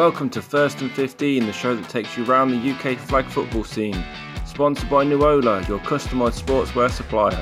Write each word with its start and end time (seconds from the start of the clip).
Welcome 0.00 0.30
to 0.30 0.40
First 0.40 0.80
and 0.80 0.90
15, 0.90 1.44
the 1.44 1.52
show 1.52 1.76
that 1.76 1.86
takes 1.90 2.16
you 2.16 2.24
around 2.24 2.52
the 2.52 2.70
UK 2.70 2.96
flag 2.96 3.26
football 3.26 3.64
scene. 3.64 4.02
Sponsored 4.46 4.88
by 4.88 5.04
Nuola, 5.04 5.68
your 5.68 5.78
customised 5.80 6.42
sportswear 6.42 6.90
supplier. 6.90 7.36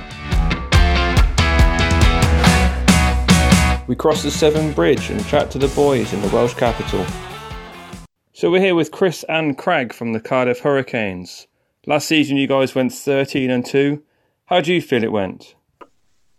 We 3.87 3.95
cross 3.95 4.25
the 4.25 4.33
Severn 4.33 4.73
Bridge 4.73 5.09
and 5.09 5.25
chat 5.27 5.53
to 5.53 5.59
the 5.59 5.69
boys 5.69 6.13
in 6.13 6.21
the 6.21 6.27
Welsh 6.31 6.55
capital. 6.55 7.07
So 8.33 8.51
we're 8.51 8.61
here 8.61 8.75
with 8.75 8.91
Chris 8.91 9.25
and 9.29 9.57
Craig 9.57 9.93
from 9.93 10.13
the 10.13 10.19
Cardiff 10.21 10.59
Hurricanes. 10.59 11.47
Last 11.87 12.09
season 12.09 12.39
you 12.39 12.49
guys 12.49 12.75
went 12.75 12.93
13 12.93 13.53
and 13.53 13.65
2. 13.65 14.03
How 14.47 14.61
do 14.61 14.75
you 14.75 14.83
feel 14.83 15.05
it 15.05 15.13
went? 15.13 15.55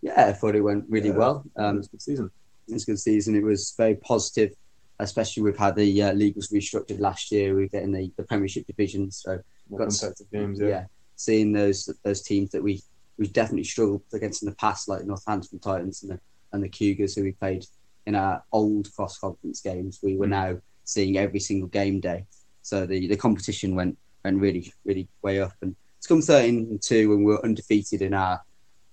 Yeah, 0.02 0.26
I 0.26 0.34
thought 0.34 0.58
it 0.58 0.62
went 0.64 0.84
really 0.90 1.12
Yeah, 1.12 1.16
well. 1.16 1.46
Um, 1.56 1.76
it 1.76 1.78
was 1.78 1.88
a 1.88 1.92
good 1.92 2.02
season. 2.02 2.30
it 2.68 2.74
was 2.74 2.84
a 2.84 2.88
good 2.88 3.00
season. 3.00 3.36
It 3.38 3.44
was 3.44 3.74
very 3.78 3.96
positive, 3.96 4.52
especially 5.00 5.44
with 5.44 5.58
how 5.58 5.72
the 5.72 6.04
uh, 6.04 6.14
league 6.14 6.36
was 6.36 6.50
restructured 6.50 7.00
last 7.00 7.32
year. 7.32 7.56
We 7.56 7.62
were 7.64 7.68
getting 7.68 7.92
the, 7.92 8.12
the 8.18 8.24
Premiership 8.24 8.68
division, 8.68 9.12
so 9.12 9.40
More 9.70 9.80
Got 9.80 9.90
competitive 9.90 10.32
games, 10.32 10.60
yeah. 10.60 10.68
yeah. 10.68 10.86
seeing 11.16 11.52
those 11.54 11.90
those 12.04 12.22
teams 12.22 12.52
that 12.52 12.64
we 12.64 12.82
we 13.18 13.28
definitely 13.28 13.66
struggled 13.66 14.02
against 14.14 14.44
in 14.44 14.50
the 14.50 14.56
past, 14.56 14.88
like 14.88 15.06
Northampton 15.06 15.60
Titans 15.60 16.04
and 16.04 16.12
the 16.12 16.20
and 16.54 16.64
the 16.64 16.70
Cougars, 16.70 17.16
who 17.16 17.24
we 17.24 17.32
played 17.34 17.66
in 18.06 18.16
our 18.16 18.44
old 18.52 18.94
cross 18.96 19.18
conference 19.20 19.62
games. 19.62 20.00
We 20.02 20.16
were 20.18 20.26
Mm. 20.28 20.30
now 20.30 20.62
seeing 20.84 21.18
every 21.18 21.40
single 21.40 21.70
game 21.70 22.00
day, 22.00 22.26
so 22.62 22.86
the 22.86 23.08
the 23.08 23.18
competition 23.18 23.76
went 23.76 23.98
went 24.24 24.40
really 24.40 24.74
really 24.86 25.08
way 25.22 25.40
up. 25.42 25.54
And 25.62 25.76
to 26.02 26.08
come 26.08 26.22
thirteen 26.22 26.68
and 26.70 26.82
two 26.82 27.10
when 27.10 27.20
we 27.20 27.34
were 27.34 27.46
undefeated 27.46 28.02
in 28.02 28.14
our 28.14 28.42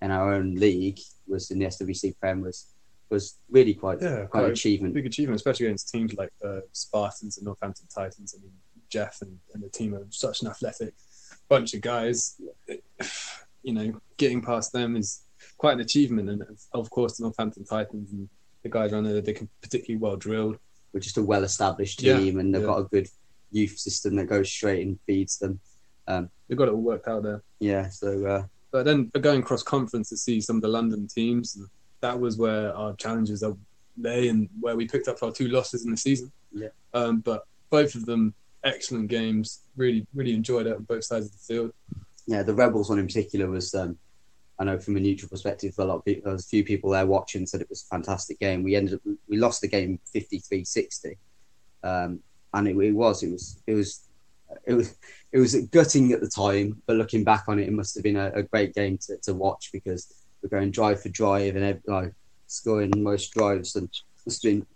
in 0.02 0.10
our 0.10 0.34
own 0.34 0.54
league 0.54 1.01
was 1.27 1.51
in 1.51 1.59
the 1.59 1.66
SWC 1.66 2.15
Prem 2.20 2.43
was 2.43 2.66
was 3.10 3.38
really 3.51 3.74
quite 3.74 4.01
Yeah, 4.02 4.27
quite 4.27 4.30
quite 4.30 4.51
achievement. 4.52 4.95
Big 4.95 5.06
achievement, 5.06 5.37
especially 5.37 5.66
against 5.66 5.90
teams 5.90 6.15
like 6.15 6.32
the 6.40 6.62
Spartans 6.73 7.37
and 7.37 7.46
Northampton 7.46 7.87
Titans. 7.95 8.35
I 8.37 8.43
mean, 8.43 8.52
Jeff 8.88 9.18
and, 9.23 9.38
and 9.54 9.63
the 9.63 9.68
team 9.68 9.95
are 9.95 10.07
such 10.10 10.43
an 10.43 10.48
athletic 10.48 10.95
bunch 11.48 11.74
of 11.74 11.80
guys. 11.80 12.40
You 13.63 13.73
know, 13.73 14.01
getting 14.16 14.43
past 14.43 14.73
them 14.73 14.96
is 14.96 15.23
quite 15.59 15.74
an 15.74 15.80
achievement. 15.80 16.30
And 16.30 16.43
of 16.73 16.90
course, 16.90 17.16
the 17.16 17.24
Northampton 17.24 17.65
Titans 17.65 18.13
and 18.13 18.29
the 18.63 18.68
guys 18.68 18.93
around 18.93 19.04
there, 19.04 19.20
they're 19.20 19.35
particularly 19.60 20.01
well 20.01 20.16
drilled. 20.16 20.59
We're 20.93 21.01
just 21.01 21.18
a 21.18 21.23
well 21.23 21.45
established 21.45 22.02
Yeah, 22.02 22.18
team, 22.18 22.38
and 22.38 22.54
they've 22.54 22.63
yeah. 22.63 22.68
got 22.68 22.79
a 22.79 22.85
good 22.85 23.09
youth 23.51 23.79
system 23.79 24.16
that 24.16 24.26
goes 24.26 24.51
straight 24.51 24.87
and 24.87 24.98
feeds 25.07 25.38
them. 25.38 25.60
They've 26.09 26.57
got 26.57 26.68
it 26.68 26.74
all 26.74 26.80
worked 26.80 27.09
out 27.09 27.23
there. 27.23 27.43
Yeah, 27.59 27.88
so 27.88 28.24
uh, 28.24 28.45
But 28.70 28.85
then 28.85 29.10
going 29.20 29.43
cross 29.43 29.63
conference 29.63 30.09
to 30.10 30.16
see 30.16 30.41
some 30.41 30.57
of 30.57 30.63
the 30.63 30.68
London 30.68 31.09
teams, 31.09 31.57
and 31.57 31.66
that 32.00 32.18
was 32.18 32.36
where 32.36 32.74
our 32.74 32.94
challenges 32.96 33.42
are 33.42 33.56
lay 33.98 34.28
and 34.28 34.48
where 34.60 34.76
we 34.76 34.86
picked 34.86 35.08
up 35.08 35.22
our 35.22 35.32
two 35.32 35.48
losses 35.48 35.84
in 35.84 35.90
the 35.90 35.96
season. 35.96 36.30
Yeah. 36.52 36.68
Um, 36.94 37.20
but 37.20 37.46
both 37.70 37.94
of 37.94 38.06
them 38.06 38.34
excellent 38.66 39.08
games. 39.08 39.62
Really, 39.76 40.06
really 40.14 40.34
enjoyed 40.34 40.66
it 40.66 40.76
on 40.76 40.82
both 40.82 41.04
sides 41.04 41.26
of 41.26 41.32
the 41.32 41.38
field. 41.38 41.72
yeah, 42.26 42.42
the 42.42 42.54
Rebels 42.54 42.90
one 42.90 42.98
in 42.98 43.06
particular 43.06 43.48
was. 43.48 43.74
Um, 43.74 43.96
I 44.58 44.64
know 44.64 44.78
from 44.78 44.96
a 44.96 45.00
neutral 45.00 45.28
perspective, 45.28 45.74
a 45.76 45.84
lot 45.84 45.96
of 45.96 46.04
people, 46.06 46.22
there 46.24 46.32
was 46.32 46.46
a 46.46 46.48
few 46.48 46.64
people 46.64 46.88
there 46.90 47.04
watching 47.04 47.44
said 47.44 47.60
it 47.60 47.68
was 47.68 47.82
a 47.82 47.94
fantastic 47.94 48.40
game. 48.40 48.62
We 48.62 48.74
ended 48.74 48.94
up 48.94 49.00
we 49.28 49.36
lost 49.36 49.60
the 49.60 49.68
game 49.68 50.00
53-60. 50.14 51.16
Um, 51.84 52.20
and 52.54 52.66
it, 52.66 52.74
it 52.78 52.92
was 52.92 53.22
it 53.22 53.30
was 53.30 53.62
it 53.66 53.74
was 53.74 54.00
it 54.66 54.72
was 54.72 54.96
it 55.30 55.38
was 55.38 55.54
gutting 55.66 56.12
at 56.12 56.22
the 56.22 56.28
time, 56.28 56.80
but 56.86 56.96
looking 56.96 57.22
back 57.22 57.44
on 57.48 57.58
it, 57.58 57.68
it 57.68 57.72
must 57.72 57.94
have 57.96 58.04
been 58.04 58.16
a, 58.16 58.30
a 58.34 58.42
great 58.44 58.74
game 58.74 58.96
to, 59.06 59.18
to 59.18 59.34
watch 59.34 59.68
because 59.72 60.14
we're 60.50 60.58
going 60.58 60.70
drive 60.70 61.02
for 61.02 61.08
drive 61.08 61.56
and 61.56 61.80
like 61.86 62.12
scoring 62.46 62.92
most 62.96 63.32
drives, 63.34 63.76
and 63.76 63.88
it's 64.26 64.38
been 64.41 64.66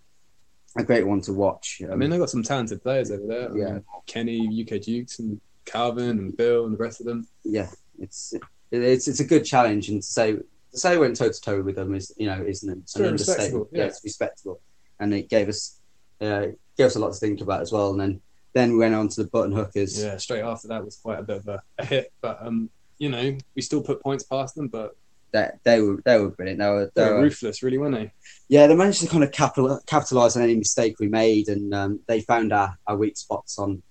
a 0.76 0.82
great 0.84 1.06
one 1.06 1.20
to 1.22 1.32
watch. 1.32 1.82
I 1.90 1.94
mean, 1.96 2.10
they've 2.10 2.20
got 2.20 2.30
some 2.30 2.42
talented 2.42 2.82
players 2.82 3.10
over 3.10 3.26
there. 3.26 3.52
I 3.52 3.56
Yeah. 3.56 3.72
mean, 3.74 3.84
Kenny, 4.06 4.62
UK 4.62 4.80
Dukes, 4.80 5.19
and 5.19 5.41
Calvin, 5.64 6.19
and 6.19 6.36
Bill, 6.36 6.64
and 6.66 6.75
the 6.75 6.78
rest 6.78 7.00
of 7.00 7.06
them. 7.06 7.26
yeah, 7.44 7.69
it's 7.98 8.34
it's 8.70 9.09
it's 9.09 9.20
a 9.20 9.25
good 9.25 9.44
challenge, 9.44 9.88
and 9.88 10.03
to 10.03 10.09
say 10.09 10.32
to 10.34 10.78
say 10.78 10.92
we 10.92 10.98
went 11.00 11.16
toe 11.16 11.28
to 11.30 11.41
toe 11.41 11.62
with 11.62 11.76
them 11.76 11.94
is 11.94 12.12
you 12.16 12.26
know 12.26 12.42
isn't 12.47 12.69
an, 12.70 12.84
very 12.97 13.09
an 13.09 13.12
respectable, 13.14 13.60
understatement. 13.62 13.69
yeah. 13.72 13.84
it's 13.86 14.00
respectable, 14.04 14.60
and 15.00 15.12
it 15.14 15.28
gave 15.28 15.48
us 15.48 15.78
uh, 16.20 16.47
gave 16.76 16.86
us 16.86 16.97
a 16.97 16.98
lot 17.00 17.12
to 17.12 17.19
think 17.19 17.41
about 17.41 17.60
as 17.62 17.72
well. 17.72 17.91
And 17.91 18.00
then 18.00 18.20
then 18.53 18.72
we 18.72 18.78
went 18.78 18.94
on 18.94 19.09
to 19.09 19.22
the 19.22 19.28
button 19.30 19.53
hookers. 19.53 20.03
Yeah, 20.03 20.16
straight 20.16 20.42
after 20.42 20.69
that 20.69 20.84
was 20.84 20.97
quite 20.97 21.19
a 21.20 21.22
bit 21.22 21.36
of 21.38 21.48
a, 21.48 21.62
a 21.78 21.84
hit. 21.84 22.12
But 22.20 22.38
um, 22.44 22.70
you 22.98 23.09
know, 23.09 23.36
we 23.56 23.62
still 23.62 23.82
put 23.82 24.03
points 24.03 24.25
past 24.25 24.54
them, 24.54 24.69
but 24.69 24.97
They, 25.32 25.48
they 25.64 25.80
were 25.80 26.02
they 26.04 26.18
were 26.18 26.30
brilliant. 26.30 26.60
They 26.60 26.68
were, 26.68 26.91
they 26.94 27.04
they 27.04 27.10
were 27.10 27.16
were 27.16 27.22
ruthless, 27.22 27.62
really, 27.62 27.78
weren't 27.78 27.94
they? 27.94 28.12
yeah. 28.48 28.66
They 28.66 28.74
managed 28.74 29.00
to 29.00 29.06
kind 29.06 29.24
of 29.24 29.32
capital, 29.32 29.80
capitalize 29.86 30.36
on 30.36 30.42
any 30.42 30.56
mistake 30.56 30.96
we 30.98 31.08
made, 31.08 31.48
and 31.48 31.72
um, 31.74 32.00
they 32.06 32.20
found 32.20 32.52
our, 32.52 32.76
our 32.86 32.96
weak 32.96 33.16
spots 33.16 33.58
on 33.58 33.82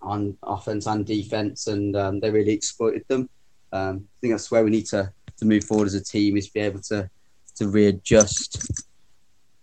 on 0.00 0.36
offense 0.42 0.86
and 0.86 1.04
defense, 1.04 1.66
and 1.66 1.96
um, 1.96 2.20
they 2.20 2.30
really 2.30 2.52
exploited 2.52 3.04
them. 3.08 3.28
Um, 3.72 4.06
I 4.16 4.20
think 4.20 4.34
that's 4.34 4.50
where 4.50 4.64
we 4.64 4.70
need 4.70 4.86
to, 4.86 5.12
to 5.38 5.44
move 5.44 5.64
forward 5.64 5.86
as 5.86 5.94
a 5.94 6.04
team 6.04 6.36
is 6.36 6.48
be 6.48 6.60
able 6.60 6.80
to 6.82 7.10
to 7.56 7.68
readjust, 7.68 8.82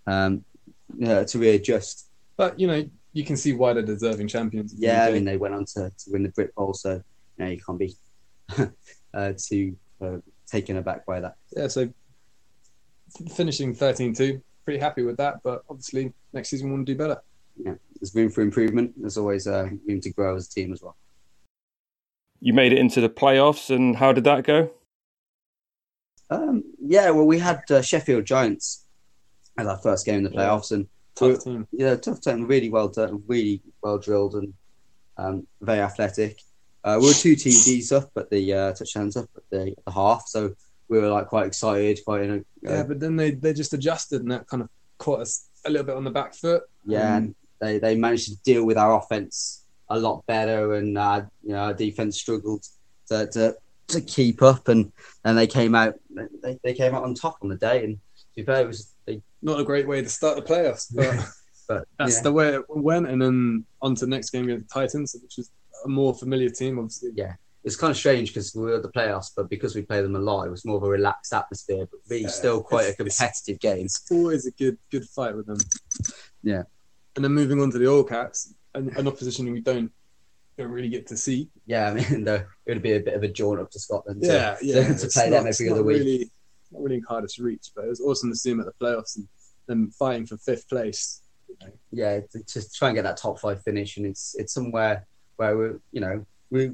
um, 0.08 0.44
yeah, 0.98 1.24
to 1.24 1.40
readjust. 1.40 2.08
But 2.38 2.60
you 2.60 2.68
know, 2.68 2.90
you 3.14 3.24
can 3.24 3.38
see 3.38 3.54
why 3.54 3.74
they're 3.74 3.84
deserving 3.84 4.28
champions. 4.28 4.74
Yeah, 4.78 5.06
I 5.06 5.12
mean 5.12 5.26
they 5.26 5.38
went 5.38 5.54
on 5.54 5.66
to, 5.76 5.90
to 5.90 6.12
win 6.12 6.24
the 6.24 6.30
Brit 6.30 6.54
Bowl, 6.56 6.74
so 6.74 6.94
you 7.38 7.46
know 7.46 7.52
you 7.52 7.62
can't 7.62 7.80
be 7.80 7.96
uh, 9.14 9.34
too 9.38 9.76
uh, 10.02 10.18
taken 10.52 10.78
aback 10.78 11.06
by 11.06 11.20
that. 11.22 11.36
yeah, 11.56 11.68
so 11.68 11.88
finishing 13.36 13.74
13-2, 13.76 14.42
pretty 14.66 14.80
happy 14.80 15.04
with 15.04 15.18
that. 15.18 15.36
But 15.44 15.64
obviously, 15.70 16.14
next 16.34 16.50
season 16.50 16.68
we 16.68 16.74
want 16.74 16.86
to 16.88 16.94
do 16.94 16.98
better. 16.98 17.22
Yeah, 17.58 17.74
there's 18.00 18.14
room 18.16 18.30
for 18.30 18.42
improvement. 18.42 18.94
There's 18.98 19.18
always 19.18 19.48
uh, 19.48 19.70
room 19.88 20.02
to 20.02 20.10
grow 20.14 20.36
as 20.36 20.48
a 20.48 20.50
team 20.50 20.74
as 20.74 20.82
well. 20.82 20.96
You 22.40 22.54
made 22.54 22.74
it 22.74 22.80
into 22.80 23.02
the 23.02 23.10
playoffs, 23.10 23.74
and 23.74 23.96
how 23.98 24.12
did 24.14 24.24
that 24.24 24.44
go? 24.44 24.72
Um, 26.30 26.64
yeah, 26.80 27.10
well, 27.12 27.26
we 27.28 27.40
had 27.40 27.62
uh, 27.70 27.82
Sheffield 27.82 28.26
Giants 28.26 28.86
as 29.58 29.68
our 29.68 29.78
first 29.78 30.06
game 30.06 30.16
in 30.20 30.24
the 30.24 30.32
Yeah. 30.32 30.38
playoffs, 30.48 30.72
and 30.72 30.88
Tough 31.16 31.44
team. 31.44 31.68
yeah, 31.72 31.96
tough 31.96 32.22
team, 32.22 32.48
really 32.48 32.70
well 32.70 32.88
done, 32.88 33.22
really 33.28 33.62
well 33.84 33.98
drilled, 34.00 34.36
and 34.36 34.54
um, 35.18 35.46
very 35.62 35.80
athletic. 35.82 36.40
Uh, 36.84 36.98
we 37.00 37.08
were 37.08 37.14
two 37.14 37.36
TDs 37.36 37.96
up 37.96 38.10
at 38.16 38.30
the 38.30 38.54
uh, 38.54 38.74
touchdowns 38.74 39.16
up 39.16 39.30
at 39.36 39.44
the, 39.52 39.76
the 39.86 39.92
half, 39.92 40.24
so 40.28 40.54
we 40.88 41.00
were 41.00 41.10
like 41.10 41.28
quite 41.28 41.46
excited, 41.46 42.00
quite 42.06 42.24
in 42.24 42.32
a, 42.32 42.70
Yeah, 42.70 42.80
uh, 42.80 42.84
but 42.84 43.00
then 43.00 43.16
they, 43.16 43.32
they 43.32 43.54
just 43.54 43.74
adjusted, 43.74 44.22
and 44.22 44.32
that 44.32 44.48
kind 44.48 44.64
of 44.64 44.70
caught 44.98 45.22
us 45.22 45.48
a 45.66 45.70
little 45.70 45.86
bit 45.86 45.96
on 45.96 46.04
the 46.04 46.12
back 46.12 46.34
foot. 46.34 46.64
yeah, 46.86 47.16
Um, 47.16 47.24
and 47.24 47.36
they, 47.60 47.80
they 47.80 47.96
managed 47.96 48.30
to 48.30 48.36
deal 48.44 48.66
with 48.66 48.78
our 48.78 48.98
offense 48.98 49.66
a 49.90 50.00
lot 50.00 50.26
better, 50.26 50.76
and 50.76 50.98
uh, 50.98 51.22
you 51.44 51.52
know, 51.54 51.60
our 51.60 51.74
defense 51.74 52.18
struggled 52.20 52.66
to, 53.08 53.28
to 53.28 53.56
to 53.90 54.02
keep 54.02 54.42
up, 54.42 54.68
and 54.68 54.92
and 55.24 55.38
they 55.38 55.48
came 55.48 55.76
out 55.76 55.96
they, 56.42 56.58
they 56.64 56.74
came 56.74 56.96
out 56.96 57.04
on 57.04 57.14
top 57.14 57.38
on 57.42 57.50
the 57.50 57.58
day, 57.58 57.84
and 57.84 57.96
to 58.16 58.24
be 58.36 58.44
fair, 58.44 58.62
it 58.62 58.68
was 58.68 58.94
they, 59.06 59.22
not 59.42 59.60
a 59.60 59.64
great 59.64 59.88
way 59.88 60.02
to 60.02 60.10
start 60.10 60.36
the 60.36 60.42
playoffs, 60.42 60.94
but 60.94 61.16
but 61.68 61.88
that's 62.00 62.18
yeah. 62.18 62.24
the 62.24 62.32
way 62.32 62.56
it 62.56 62.64
went. 62.68 63.08
And 63.08 63.22
then 63.22 63.66
on 63.82 63.96
to 63.96 64.06
the 64.06 64.10
next 64.10 64.32
game 64.32 64.46
against 64.46 64.68
the 64.68 64.74
Titans, 64.74 65.16
which 65.22 65.38
is 65.38 65.52
a 65.86 65.90
more 65.90 66.14
familiar 66.14 66.50
team, 66.50 66.78
obviously. 66.80 67.12
yeah, 67.16 67.34
it's 67.64 67.76
kind 67.76 67.92
of 67.92 67.98
strange 67.98 68.30
because 68.30 68.54
we 68.56 68.64
were 68.64 68.76
at 68.76 68.82
the 68.84 68.90
playoffs, 68.92 69.32
but 69.36 69.50
because 69.50 69.76
we 69.76 69.82
play 69.84 70.02
them 70.02 70.16
a 70.16 70.20
lot, 70.20 70.46
it 70.48 70.50
was 70.52 70.66
more 70.66 70.78
of 70.78 70.84
a 70.84 70.90
relaxed 70.90 71.34
atmosphere, 71.34 71.88
but 71.90 72.00
really 72.10 72.24
Yeah, 72.24 72.30
still 72.30 72.62
quite 72.64 72.90
a 72.90 72.96
competitive 72.96 73.60
game. 73.60 73.86
It's 73.86 74.08
always 74.12 74.46
a 74.48 74.52
good 74.52 74.78
good 74.92 75.06
fight 75.10 75.36
with 75.36 75.48
them. 75.48 75.58
Yeah. 76.44 76.64
And 77.16 77.24
then 77.26 77.34
moving 77.34 77.62
on 77.62 77.72
to 77.72 77.78
the 77.78 77.88
All 77.88 78.04
Cats, 78.04 78.54
an, 78.74 78.90
an 78.98 79.08
opposition 79.08 79.52
we 79.52 79.62
don't 79.62 79.92
don't 80.58 80.70
really 80.72 80.90
get 80.90 81.08
to 81.08 81.18
see. 81.18 81.50
Yeah, 81.66 81.90
I 81.90 81.94
mean, 81.94 82.24
though, 82.26 82.44
it 82.66 82.74
would 82.74 82.82
be 82.82 82.94
a 82.94 83.00
bit 83.00 83.14
of 83.16 83.24
a 83.24 83.28
jaunt 83.28 83.60
up 83.60 83.70
to 83.72 83.80
Scotland. 83.80 84.22
to- 84.22 84.28
yeah, 84.28 84.56
to, 84.56 84.66
yeah. 84.66 84.94
to 84.96 85.08
play 85.08 85.24
them 85.30 85.32
not- 85.32 85.40
every 85.40 85.50
it's 85.50 85.62
other 85.62 85.76
not 85.76 85.86
week. 85.86 85.98
Really, 86.00 86.32
not 86.72 86.82
really 86.84 86.96
in 86.96 87.02
Cardiff's 87.04 87.38
reach, 87.40 87.72
but 87.76 87.86
it 87.86 87.90
was 87.90 88.02
awesome 88.02 88.30
to 88.32 88.36
see 88.36 88.50
them 88.52 88.60
at 88.62 88.66
the 88.66 88.74
playoffs 88.86 89.18
and 89.18 89.28
them 89.68 89.92
fighting 89.92 90.26
for 90.26 90.38
fifth 90.38 90.68
place. 90.70 91.22
Yeah, 91.92 92.22
to, 92.32 92.44
to 92.44 92.72
try 92.72 92.88
and 92.90 92.96
get 92.96 93.04
that 93.04 93.18
top 93.18 93.40
five 93.40 93.62
finish, 93.64 93.98
and 93.98 94.06
it's 94.06 94.36
it's 94.40 94.54
somewhere 94.54 95.06
where 95.42 95.58
we, 95.58 95.68
you 95.92 96.02
know, 96.02 96.26
we 96.52 96.72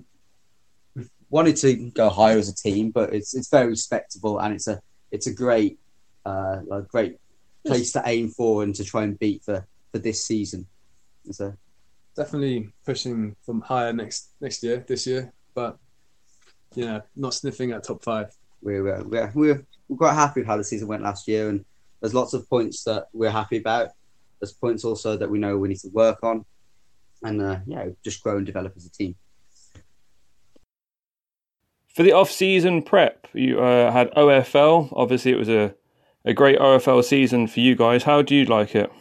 we 0.96 1.04
wanted 1.30 1.56
to 1.58 1.90
go 1.92 2.10
higher 2.10 2.38
as 2.38 2.50
a 2.50 2.56
team, 2.56 2.92
but 2.92 3.14
it's 3.14 3.34
it's 3.34 3.50
very 3.50 3.68
respectable, 3.68 4.40
and 4.40 4.54
it's 4.54 4.68
a 4.68 4.82
it's 5.12 5.28
a 5.28 5.34
great 5.34 5.80
uh, 6.26 6.60
a 6.70 6.82
great 6.82 7.18
place 7.66 7.94
to 7.94 8.04
aim 8.06 8.30
for 8.30 8.64
and 8.64 8.76
to 8.76 8.84
try 8.84 9.04
and 9.04 9.18
beat 9.20 9.44
for 9.44 9.66
for 9.92 10.00
this 10.00 10.24
season. 10.24 10.68
So 11.32 11.54
Definitely 12.16 12.70
pushing 12.84 13.36
from 13.46 13.62
higher 13.62 13.94
next 13.94 14.32
next 14.42 14.64
year, 14.64 14.84
this 14.88 15.08
year, 15.08 15.32
but 15.54 15.78
you 16.76 16.84
know, 16.86 17.02
not 17.16 17.34
sniffing 17.34 17.72
at 17.72 17.84
top 17.84 18.04
five. 18.04 18.36
we're, 18.62 18.96
uh, 18.96 19.04
we're 19.04 19.32
we're 19.34 19.66
we're 19.88 19.98
quite 19.98 20.14
happy 20.14 20.42
with 20.42 20.48
how 20.48 20.58
the 20.58 20.64
season 20.64 20.88
went 20.88 21.04
last 21.04 21.28
year, 21.28 21.50
and 21.50 21.64
there's 22.02 22.16
lots 22.16 22.34
of 22.34 22.50
points 22.50 22.84
that 22.84 23.06
we're 23.14 23.38
happy 23.42 23.58
about. 23.58 23.90
There's 24.40 24.52
points 24.52 24.84
also 24.84 25.16
that 25.16 25.30
we 25.30 25.40
know 25.40 25.58
we 25.58 25.70
need 25.70 25.80
to 25.80 25.90
work 25.90 26.20
on, 26.24 26.44
and 27.24 27.42
uh, 27.42 27.60
yeah, 27.66 27.88
just 28.04 28.24
grow 28.24 28.38
and 28.38 28.46
develop 28.46 28.74
as 28.76 28.86
a 28.86 28.92
team. 28.92 29.16
For 31.88 32.04
the 32.04 32.12
off-season 32.12 32.84
prep, 32.84 33.28
you 33.34 33.60
uh, 33.60 33.92
had 33.92 34.12
OFL. 34.12 34.94
Obviously, 34.96 35.32
it 35.32 35.38
was 35.38 35.50
a, 35.50 35.74
a 36.26 36.34
great 36.34 36.60
OFL 36.60 37.04
season 37.04 37.48
for 37.48 37.60
you 37.60 37.76
guys. 37.76 38.04
How 38.04 38.22
do 38.22 38.36
you 38.36 38.46
like 38.46 38.76
it? 38.76 38.92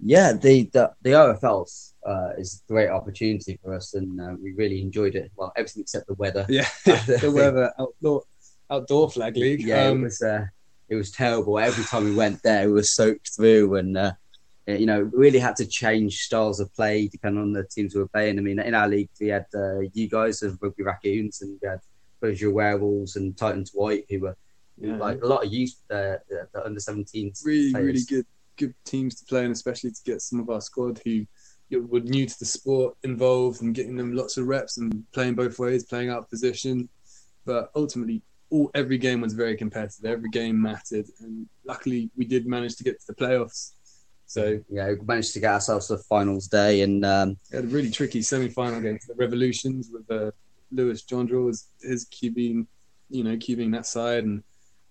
Yeah, 0.00 0.32
the 0.32 0.64
the, 0.72 0.92
the 1.02 1.10
OFLs 1.10 1.92
uh, 2.06 2.30
is 2.38 2.62
a 2.66 2.72
great 2.72 2.88
opportunity 2.88 3.58
for 3.62 3.74
us, 3.74 3.94
and 3.94 4.20
uh, 4.20 4.34
we 4.42 4.52
really 4.52 4.80
enjoyed 4.80 5.14
it. 5.14 5.30
Well, 5.36 5.52
everything 5.56 5.82
except 5.82 6.06
the 6.06 6.14
weather. 6.14 6.46
Yeah, 6.48 6.68
the 6.84 7.32
weather 7.34 7.72
outdoor 7.78 8.22
outdoor 8.70 9.10
flag 9.10 9.36
league. 9.36 9.62
Yeah, 9.62 9.88
Um, 9.88 10.00
it 10.00 10.04
was 10.04 10.22
uh, 10.22 10.46
it 10.88 10.94
was 10.94 11.10
terrible. 11.10 11.58
Every 11.58 11.84
time 11.84 12.04
we 12.04 12.14
went 12.14 12.42
there, 12.42 12.66
we 12.68 12.74
were 12.74 12.82
soaked 12.82 13.34
through, 13.34 13.76
and 13.76 13.96
uh, 13.96 14.12
you 14.66 14.86
know, 14.86 15.02
really 15.12 15.38
had 15.38 15.56
to 15.56 15.66
change 15.66 16.22
styles 16.22 16.60
of 16.60 16.74
play 16.74 17.08
depending 17.08 17.40
on 17.40 17.52
the 17.52 17.64
teams 17.64 17.94
we 17.94 18.00
were 18.00 18.08
playing. 18.08 18.38
I 18.38 18.42
mean, 18.42 18.58
in 18.58 18.74
our 18.74 18.88
league, 18.88 19.10
we 19.20 19.28
had 19.28 19.46
uh, 19.54 19.80
you 19.92 20.08
guys 20.08 20.42
of 20.42 20.58
Rugby 20.60 20.82
Raccoons, 20.82 21.42
and 21.42 21.58
we 21.62 21.68
had 21.68 21.80
Berger 22.20 22.50
Werewolves 22.50 23.16
and 23.16 23.36
Titans 23.36 23.70
White, 23.72 24.06
who 24.08 24.20
were 24.20 24.36
yeah, 24.78 24.96
like 24.96 25.22
a 25.22 25.26
lot 25.26 25.44
of 25.44 25.52
youth, 25.52 25.74
uh, 25.90 26.16
the, 26.28 26.62
under 26.64 26.80
17s. 26.80 27.44
really, 27.44 27.70
players. 27.70 27.86
really 27.86 28.02
good 28.08 28.26
good 28.56 28.74
teams 28.84 29.14
to 29.16 29.24
play, 29.26 29.44
and 29.44 29.52
especially 29.52 29.90
to 29.90 30.00
get 30.04 30.22
some 30.22 30.40
of 30.40 30.50
our 30.50 30.60
squad 30.60 31.00
who 31.04 31.26
were 31.70 32.00
new 32.00 32.26
to 32.26 32.38
the 32.38 32.44
sport 32.44 32.96
involved 33.02 33.62
and 33.62 33.74
getting 33.74 33.96
them 33.96 34.14
lots 34.14 34.36
of 34.36 34.46
reps 34.46 34.78
and 34.78 35.04
playing 35.12 35.34
both 35.34 35.58
ways, 35.58 35.84
playing 35.84 36.10
out 36.10 36.18
of 36.18 36.30
position. 36.30 36.88
But 37.44 37.70
ultimately, 37.76 38.22
all 38.50 38.70
every 38.74 38.98
game 38.98 39.20
was 39.20 39.34
very 39.34 39.56
competitive. 39.56 40.04
Every 40.04 40.30
game 40.30 40.60
mattered, 40.60 41.06
and 41.20 41.48
luckily 41.64 42.10
we 42.16 42.24
did 42.24 42.46
manage 42.46 42.76
to 42.76 42.84
get 42.84 43.00
to 43.00 43.06
the 43.08 43.14
playoffs. 43.14 43.72
So 44.26 44.60
Yeah, 44.68 44.88
we 44.88 44.96
managed 45.04 45.32
to 45.34 45.40
get 45.40 45.52
ourselves 45.52 45.86
to 45.88 45.96
the 45.96 46.02
finals 46.02 46.48
day, 46.48 46.82
and 46.82 47.04
um, 47.04 47.36
had 47.52 47.64
a 47.64 47.68
really 47.68 47.90
tricky 47.90 48.22
semi-final 48.22 48.78
against 48.78 49.06
the 49.08 49.14
Revolutions 49.14 49.90
with 49.92 50.10
uh, 50.10 50.30
Lewis 50.72 51.02
Jondrell 51.04 51.46
was 51.46 51.68
his 51.80 52.06
QB, 52.06 52.66
you 53.10 53.24
know, 53.24 53.36
QBing 53.36 53.72
that 53.72 53.86
side, 53.86 54.24
and 54.24 54.42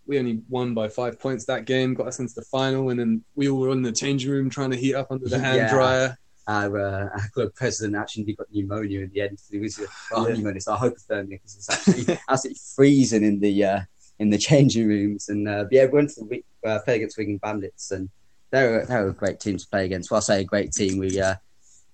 we 0.08 0.20
only 0.20 0.42
won 0.50 0.74
by 0.74 0.88
five 0.88 1.20
points 1.20 1.46
that 1.46 1.66
game, 1.66 1.94
got 1.96 2.08
us 2.08 2.20
into 2.20 2.34
the 2.36 2.44
final, 2.44 2.90
and 2.90 3.00
then 3.00 3.24
we 3.36 3.50
all 3.50 3.60
were 3.60 3.72
in 3.72 3.82
the 3.82 3.92
changing 3.92 4.32
room 4.32 4.50
trying 4.50 4.72
to 4.72 4.78
heat 4.78 4.96
up 4.96 5.08
under 5.12 5.28
the 5.28 5.40
hand 5.48 5.58
Yeah. 5.58 5.70
dryer. 5.70 6.18
our, 6.48 6.78
uh, 6.80 7.10
our 7.10 7.30
club 7.34 7.50
president 7.56 7.96
actually 7.96 8.34
got 8.34 8.46
pneumonia 8.54 9.02
in 9.02 9.10
the 9.14 9.22
end. 9.22 9.40
It 9.52 9.60
was 9.60 9.80
well, 10.12 10.30
Yeah. 10.30 10.36
pneumonia, 10.36 10.62
so 10.62 10.74
I 10.74 10.78
hypothermia 10.78 11.30
because 11.30 11.56
it's 11.58 11.70
actually 11.70 12.20
absolutely 12.30 12.60
freezing 12.76 13.24
in 13.24 13.40
the 13.40 13.64
uh, 13.66 13.80
in 14.20 14.30
the 14.30 14.38
changing 14.38 14.88
rooms. 14.88 15.28
And 15.28 15.48
uh, 15.50 15.66
yeah, 15.72 15.86
we 15.86 15.92
went 15.94 16.12
to 16.12 16.22
the, 16.22 16.26
week- 16.28 16.46
uh, 16.66 16.80
play 16.86 16.96
against 16.98 17.18
Wigan 17.18 17.38
Bandits, 17.38 17.90
and 17.92 18.10
they 18.56 18.68
were 18.68 18.86
they 18.88 18.96
were 18.96 19.10
a 19.10 19.13
great 19.13 19.40
team 19.40 19.57
to 19.57 19.68
play 19.68 19.86
against. 19.86 20.10
Well, 20.10 20.18
I 20.18 20.22
say 20.22 20.42
a 20.42 20.44
great 20.44 20.72
team. 20.72 20.98
We 21.00 21.19
uh, 21.19 21.36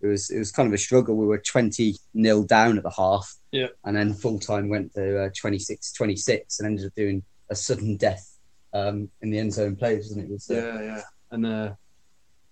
it 0.02 0.08
was 0.08 0.30
it 0.30 0.40
was 0.40 0.52
kind 0.52 0.68
of 0.68 0.74
a 0.74 0.78
struggle. 0.78 1.16
We 1.16 1.26
were 1.26 1.40
twenty 1.40 1.96
nil 2.14 2.44
down 2.44 2.78
at 2.78 2.84
the 2.84 2.90
half, 2.92 3.34
Yeah. 3.52 3.68
and 3.86 3.96
then 3.96 4.14
full 4.14 4.40
time 4.40 4.70
went 4.70 4.94
to 4.96 5.26
uh, 5.26 5.30
26-26 5.30 6.60
and 6.60 6.68
ended 6.68 6.86
up 6.88 6.96
doing 6.96 7.24
a 7.50 7.56
sudden 7.56 7.98
death 7.98 8.38
um, 8.74 9.10
in 9.22 9.30
the 9.32 9.40
end 9.40 9.54
zone 9.54 9.76
play, 9.76 9.96
wasn't 9.98 10.22
it? 10.22 10.26
It 10.26 10.32
was, 10.32 10.50
uh, 10.50 10.54
Yeah, 10.56 10.82
yeah. 10.82 11.02
And 11.32 11.46
uh, 11.46 11.74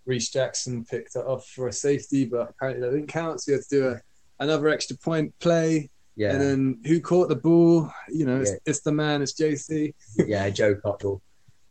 Reese 0.05 0.29
Jackson 0.29 0.85
picked 0.85 1.15
it 1.15 1.25
off 1.25 1.45
for 1.47 1.67
a 1.67 1.73
safety, 1.73 2.25
but 2.25 2.49
apparently 2.49 2.81
that 2.87 2.95
didn't 2.95 3.07
count. 3.07 3.41
So 3.41 3.51
you 3.51 3.57
had 3.57 3.63
to 3.63 3.69
do 3.69 3.87
a, 3.89 4.01
another 4.43 4.69
extra 4.69 4.97
point 4.97 5.33
play. 5.39 5.89
yeah, 6.15 6.31
And 6.33 6.41
then 6.41 6.79
who 6.85 6.99
caught 7.01 7.29
the 7.29 7.35
ball? 7.35 7.89
You 8.09 8.25
know, 8.25 8.41
it's, 8.41 8.51
Yeah. 8.51 8.57
it's 8.65 8.81
the 8.81 8.91
man, 8.91 9.21
it's 9.21 9.33
JC. 9.33 9.93
yeah, 10.27 10.49
Joe 10.49 10.75
Cottrell 10.75 11.21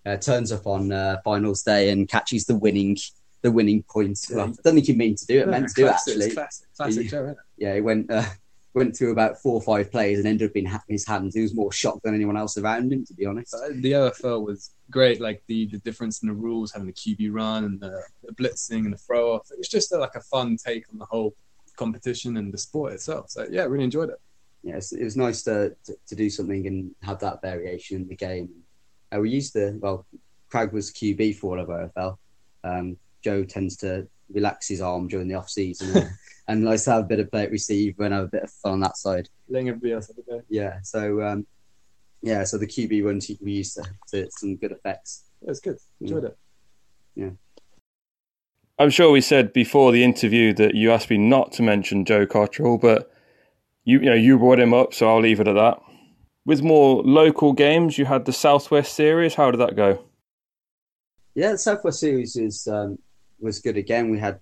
uh, 0.09 0.17
turns 0.17 0.53
up 0.53 0.67
on 0.67 0.93
uh, 0.93 1.19
finals 1.25 1.63
day 1.63 1.91
and 1.91 2.09
catches 2.09 2.45
the 2.47 2.57
winning 2.57 2.97
the 3.43 3.53
winning 3.53 3.85
point. 3.85 4.19
Yeah. 4.29 4.37
Well, 4.37 4.47
I 4.47 4.63
don't 4.65 4.75
think 4.75 4.87
he 4.87 4.95
meant 4.95 5.19
to 5.19 5.27
do 5.27 5.41
it, 5.41 5.49
meant 5.49 5.69
to 5.69 5.75
do 5.75 5.87
it 5.87 5.93
actually. 5.93 6.31
Classic, 6.33 6.67
classic 6.77 7.05
Yeah. 7.05 7.11
Joe, 7.11 7.23
isn't 7.25 7.31
it? 7.31 7.37
Yeah, 7.57 7.75
he 7.75 7.81
went 7.81 8.11
uh, 8.11 8.25
went 8.75 8.97
through 8.97 9.13
about 9.13 9.39
four 9.39 9.55
or 9.55 9.63
five 9.63 9.91
plays 9.91 10.19
and 10.19 10.27
ended 10.27 10.51
up 10.51 10.57
in 10.57 10.69
his 10.89 11.07
hands. 11.07 11.35
He 11.35 11.43
was 11.43 11.55
more 11.55 11.73
shocked 11.73 12.03
than 12.05 12.15
anyone 12.15 12.37
else 12.37 12.59
around 12.59 12.93
him, 12.93 13.05
to 13.07 13.15
be 13.15 13.27
honest. 13.27 13.53
But 13.59 13.83
the 13.83 13.93
OFL 13.93 14.45
was 14.45 14.71
great, 14.91 15.21
like 15.21 15.43
the, 15.47 15.67
the 15.67 15.79
difference 15.79 16.23
in 16.23 16.29
the 16.29 16.35
rules, 16.35 16.73
having 16.73 16.87
the 16.87 16.93
QB 16.93 17.33
run 17.33 17.65
and 17.65 17.81
the, 17.81 18.03
the 18.23 18.33
blitzing 18.35 18.85
and 18.85 18.93
the 18.93 18.99
throw 18.99 19.33
off. 19.33 19.51
It 19.51 19.59
was 19.59 19.69
just 19.69 19.93
uh, 19.93 19.99
like 19.99 20.15
a 20.15 20.21
fun 20.21 20.57
take 20.57 20.85
on 20.93 20.99
the 20.99 21.07
whole 21.07 21.35
competition 21.77 22.37
and 22.37 22.53
the 22.53 22.59
sport 22.59 22.93
itself. 22.93 23.31
So 23.31 23.47
yeah, 23.51 23.65
really 23.65 23.85
enjoyed 23.85 24.11
it. 24.11 24.21
Yeah, 24.63 24.77
it 24.77 25.05
was 25.05 25.17
nice 25.17 25.43
to, 25.45 25.75
to 25.85 25.97
to 26.09 26.15
do 26.17 26.29
something 26.29 26.67
and 26.67 26.91
have 27.03 27.21
that 27.21 27.41
variation 27.41 28.03
in 28.03 28.09
the 28.09 28.17
game. 28.17 28.49
Uh, 29.15 29.21
we 29.21 29.31
used 29.31 29.53
to 29.55 29.79
well, 29.81 30.07
Craig 30.51 30.73
was 30.73 30.93
QB 30.93 31.37
for 31.37 31.59
all 31.59 31.63
of 31.63 31.69
OFL. 31.69 32.19
Um, 32.65 32.97
Joe 33.23 33.45
tends 33.45 33.77
to 33.79 34.07
relax 34.33 34.69
his 34.69 34.81
arm 34.81 35.09
during 35.09 35.29
the 35.29 35.35
off 35.35 35.49
season 35.49 35.97
and, 35.97 36.11
and 36.49 36.65
likes 36.65 36.85
to 36.85 36.93
have 36.93 37.05
a 37.05 37.07
bit 37.07 37.21
of 37.21 37.31
play 37.31 37.45
at 37.45 37.51
receiver 37.51 38.05
and 38.05 38.15
have 38.15 38.25
a 38.25 38.29
bit 38.29 38.43
of 38.45 38.51
fun 38.51 38.73
on 38.73 38.81
that 38.81 38.97
side. 38.97 39.29
Letting 39.49 39.69
everybody 39.69 39.93
else 39.93 40.09
have 40.09 40.19
a 40.19 40.23
go. 40.23 40.43
Yeah, 40.49 40.79
so 40.83 41.23
um, 41.23 41.47
yeah, 42.23 42.45
so 42.45 42.59
the 42.59 42.67
QB 42.67 43.05
runs 43.05 43.31
we 43.41 43.53
used 43.53 43.75
to, 43.75 43.85
to 44.09 44.31
some 44.31 44.57
good 44.57 44.73
effects. 44.73 45.25
It 45.43 45.49
was 45.49 45.61
good. 45.61 45.79
Enjoyed 46.01 46.25
it. 46.25 46.39
Yeah. 47.15 47.31
I'm 48.79 48.91
sure 48.91 49.11
we 49.11 49.21
said 49.21 49.53
before 49.53 49.91
the 49.91 50.05
interview 50.05 50.53
that 50.55 50.75
you 50.75 50.93
asked 50.93 51.11
me 51.11 51.19
not 51.19 51.53
to 51.53 51.63
mention 51.63 52.05
Joe 52.05 52.27
Cottrell, 52.27 52.79
but 52.79 53.11
you, 53.85 53.99
you 53.99 54.07
know 54.07 54.15
you 54.15 54.39
brought 54.39 54.61
him 54.61 54.73
up, 54.73 54.95
so 54.95 55.09
I'll 55.09 55.21
leave 55.21 55.41
it 55.41 55.49
at 55.49 55.55
that. 55.55 55.81
With 56.49 56.63
more 56.63 57.03
local 57.03 57.53
games, 57.53 57.99
you 57.99 58.07
had 58.07 58.25
the 58.25 58.33
Southwest 58.33 58.95
Series. 58.95 59.35
How 59.35 59.51
did 59.51 59.59
that 59.59 59.77
go? 59.77 60.03
Yeah, 61.35 61.53
the 61.53 61.59
Southwest 61.59 62.01
Series 62.01 62.37
is 62.37 62.67
um, 62.67 62.99
was 63.39 63.59
good 63.59 63.77
again. 63.77 64.09
We 64.09 64.19
had 64.19 64.41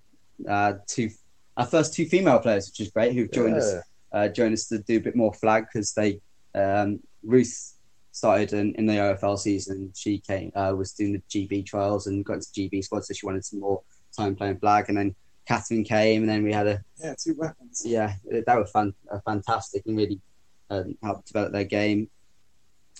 uh, 0.48 0.74
two 0.86 1.10
our 1.56 1.66
first 1.66 1.94
two 1.94 2.06
female 2.06 2.38
players, 2.38 2.68
which 2.68 2.78
is 2.78 2.92
great, 2.92 3.12
who've 3.12 3.32
joined 3.32 3.56
us 3.56 3.74
uh, 4.12 4.28
joined 4.28 4.52
us 4.52 4.68
to 4.68 4.78
do 4.78 4.98
a 4.98 5.00
bit 5.00 5.16
more 5.16 5.34
flag 5.34 5.64
because 5.66 5.94
they 5.94 6.20
um, 6.54 7.00
Ruth 7.24 7.74
started 8.12 8.52
in, 8.52 8.72
in 8.76 8.86
the 8.86 8.92
OFL 8.92 9.36
season. 9.36 9.90
She 9.96 10.20
came 10.20 10.52
uh, 10.54 10.74
was 10.76 10.92
doing 10.92 11.14
the 11.14 11.22
GB 11.28 11.66
trials 11.66 12.06
and 12.06 12.24
got 12.24 12.34
into 12.34 12.46
GB 12.56 12.84
squad, 12.84 13.04
so 13.04 13.14
she 13.14 13.26
wanted 13.26 13.44
some 13.44 13.58
more 13.58 13.82
time 14.16 14.36
playing 14.36 14.60
flag. 14.60 14.84
And 14.90 14.96
then 14.96 15.16
Catherine 15.48 15.82
came, 15.82 16.22
and 16.22 16.30
then 16.30 16.44
we 16.44 16.52
had 16.52 16.68
a 16.68 16.80
Yeah, 17.02 17.16
two 17.20 17.34
weapons. 17.36 17.82
yeah, 17.84 18.14
that 18.30 18.56
was 18.56 18.70
fan, 18.70 18.94
uh, 19.12 19.18
fantastic 19.26 19.82
and 19.86 19.96
really 19.96 20.20
um, 20.70 20.96
helped 21.02 21.26
develop 21.28 21.52
their 21.52 21.64
game. 21.64 22.08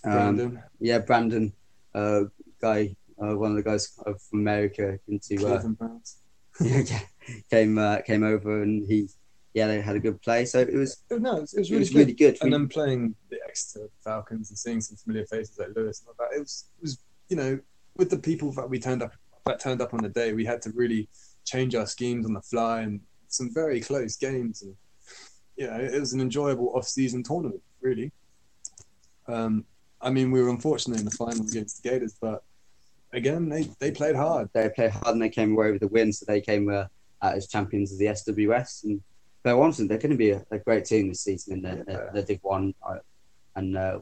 Um, 0.04 0.12
Brandon, 0.12 0.62
yeah, 0.80 0.98
Brandon, 0.98 1.52
uh, 1.94 2.24
guy, 2.60 2.94
uh, 3.22 3.34
one 3.36 3.52
of 3.52 3.56
the 3.56 3.62
guys 3.62 3.88
from 4.04 4.16
America, 4.40 4.98
into 5.08 5.46
uh, 5.46 5.62
came 7.50 7.78
uh, 7.78 7.98
came 8.02 8.22
over 8.22 8.62
and 8.62 8.86
he 8.88 9.08
yeah 9.54 9.66
they 9.66 9.80
had 9.80 9.96
a 9.96 10.00
good 10.00 10.20
play. 10.22 10.44
So 10.44 10.60
it 10.60 10.72
was 10.74 11.02
No, 11.10 11.36
it 11.38 11.40
was, 11.42 11.54
it 11.54 11.58
was 11.60 11.68
it 11.70 11.72
really 11.72 11.78
was 11.80 11.90
good. 11.90 11.98
really 11.98 12.12
good. 12.14 12.38
and 12.40 12.50
We- 12.50 12.58
then 12.58 12.68
playing 12.68 13.14
the 13.30 13.38
Exeter 13.48 13.88
Falcons 14.04 14.50
and 14.50 14.58
seeing 14.58 14.80
some 14.80 14.96
familiar 14.96 15.26
faces 15.26 15.58
like 15.58 15.69
Lewis 15.74 16.00
and 16.00 16.08
all 16.08 16.14
that, 16.19 16.36
it 16.36 16.40
was, 16.40 16.64
it 16.78 16.82
was 16.82 16.98
you 17.28 17.36
know, 17.36 17.58
with 17.96 18.10
the 18.10 18.19
people 18.19 18.52
that 18.52 18.69
we 18.69 18.78
turned 18.78 19.02
up 19.02 19.12
that 19.46 19.60
turned 19.60 19.81
up 19.81 19.94
on 19.94 20.02
the 20.02 20.08
day, 20.08 20.32
we 20.32 20.44
had 20.44 20.60
to 20.62 20.70
really 20.72 21.08
change 21.44 21.74
our 21.74 21.86
schemes 21.86 22.26
on 22.26 22.32
the 22.34 22.43
fly 22.43 22.81
and 22.82 23.00
some 23.29 23.52
very 23.55 23.81
close 23.81 24.17
games, 24.17 24.62
and 24.62 24.74
you 25.56 25.67
know, 25.67 25.77
it 25.79 25.98
was 25.98 26.13
an 26.13 26.20
enjoyable 26.20 26.72
off-season 26.77 27.22
tournament, 27.22 27.63
really. 27.81 28.13
Um, 29.27 29.65
I 30.01 30.10
mean, 30.10 30.31
we 30.31 30.43
were 30.43 30.51
unfortunate 30.51 30.98
in 30.98 31.05
the 31.05 31.10
final 31.10 31.46
against 31.46 31.82
the 31.82 31.89
Gators, 31.89 32.17
but 32.20 32.43
again, 33.13 33.48
they, 33.48 33.69
they 33.81 33.91
played 33.91 34.15
hard. 34.17 34.51
they 34.53 34.69
played 34.69 34.91
hard 34.91 35.15
and 35.15 35.22
they 35.22 35.29
came 35.31 35.53
away 35.53 35.72
with 35.72 35.81
the 35.81 35.89
win. 35.89 36.13
So 36.13 36.25
they 36.27 36.41
came 36.41 36.69
uh, 36.69 36.84
as 37.22 37.48
champions 37.48 37.93
of 37.93 37.98
the 37.98 38.06
SWS. 38.06 38.84
And 38.84 39.01
they're 39.43 39.58
honestly, 39.60 39.86
they're 39.86 39.98
going 39.98 40.10
to 40.10 40.17
be 40.17 40.31
a, 40.31 40.44
a 40.51 40.58
great 40.58 40.84
team 40.84 41.08
this 41.08 41.22
season 41.22 41.55
in 41.55 41.63
the, 41.63 41.84
Yeah. 41.89 42.10
the, 42.13 42.20
the 42.20 42.22
Div 42.22 42.39
One. 42.43 42.75
Uh, 42.86 42.98
and 43.56 43.77
uh, 43.77 44.01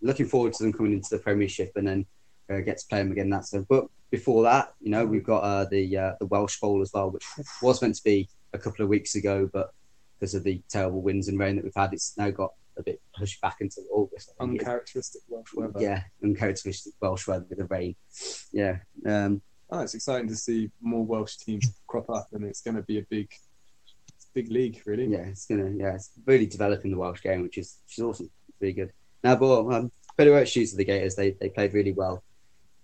looking 0.00 0.26
forward 0.26 0.54
to 0.54 0.62
them 0.62 0.72
coming 0.72 0.94
into 0.94 1.10
the 1.10 1.18
Premiership 1.18 1.72
and 1.76 1.86
then 1.86 2.06
uh, 2.50 2.60
get 2.60 2.78
to 2.78 2.86
play 2.88 2.98
them 2.98 3.12
again. 3.12 3.28
That's 3.28 3.50
so. 3.50 3.64
But 3.68 3.86
before 4.10 4.42
that, 4.44 4.72
you 4.80 4.90
know, 4.90 5.04
we've 5.04 5.24
got 5.24 5.40
uh, 5.42 5.64
the 5.66 5.96
uh, 5.98 6.12
the 6.18 6.26
Welsh 6.26 6.58
Bowl 6.60 6.80
as 6.80 6.92
well, 6.94 7.10
which 7.10 7.26
was 7.60 7.82
meant 7.82 7.96
to 7.96 8.04
be 8.04 8.28
a 8.54 8.58
couple 8.58 8.82
of 8.84 8.88
weeks 8.88 9.16
ago, 9.16 9.50
but 9.52 9.72
because 10.18 10.34
of 10.34 10.44
the 10.44 10.62
terrible 10.68 11.02
winds 11.02 11.28
and 11.28 11.38
rain 11.38 11.56
that 11.56 11.64
we've 11.64 11.72
had, 11.74 11.92
it's 11.92 12.16
now 12.16 12.30
got 12.30 12.52
a 12.78 12.82
bit 12.82 13.00
pushed 13.16 13.40
back 13.40 13.56
until 13.60 13.84
August. 13.90 14.32
I 14.40 14.44
think 14.44 14.56
it 14.56 14.62
is. 14.62 14.66
Uncharacteristic 14.68 15.22
Welsh 15.28 15.54
weather. 15.54 15.80
Yeah, 15.80 16.02
uncharacteristic 16.22 16.94
Welsh 17.00 17.26
weather 17.26 17.46
with 17.48 17.58
the 17.58 17.64
rain. 17.64 17.96
Yeah. 18.52 18.78
Um, 19.06 19.42
Oh, 19.68 19.80
it's 19.80 19.94
exciting 19.94 20.28
to 20.28 20.36
see 20.36 20.70
more 20.80 21.04
Welsh 21.04 21.38
teams 21.38 21.66
crop 21.88 22.08
up, 22.08 22.28
and 22.32 22.44
it's 22.44 22.60
going 22.60 22.76
to 22.76 22.82
be 22.82 22.98
a 22.98 23.06
big, 23.10 23.28
big 24.32 24.48
league, 24.48 24.80
really. 24.86 25.06
yeah, 25.06 25.22
it's 25.26 25.46
gonna 25.46 25.70
yeah, 25.76 25.94
it's 25.94 26.12
really 26.24 26.46
developing 26.46 26.92
the 26.92 26.96
Welsh 26.98 27.20
game, 27.20 27.42
which 27.42 27.58
is 27.58 27.78
which 27.84 27.98
is 27.98 28.04
awesome. 28.04 28.30
It's 28.48 28.60
really 28.60 28.74
good. 28.74 28.92
Now, 29.24 29.34
but 29.34 29.66
um, 29.72 29.90
better 30.16 30.32
about 30.36 30.46
shoes 30.46 30.72
of 30.72 30.78
the 30.78 30.84
Gators. 30.84 31.16
They 31.16 31.32
they 31.40 31.48
played 31.48 31.74
really 31.74 31.92
well. 31.92 32.22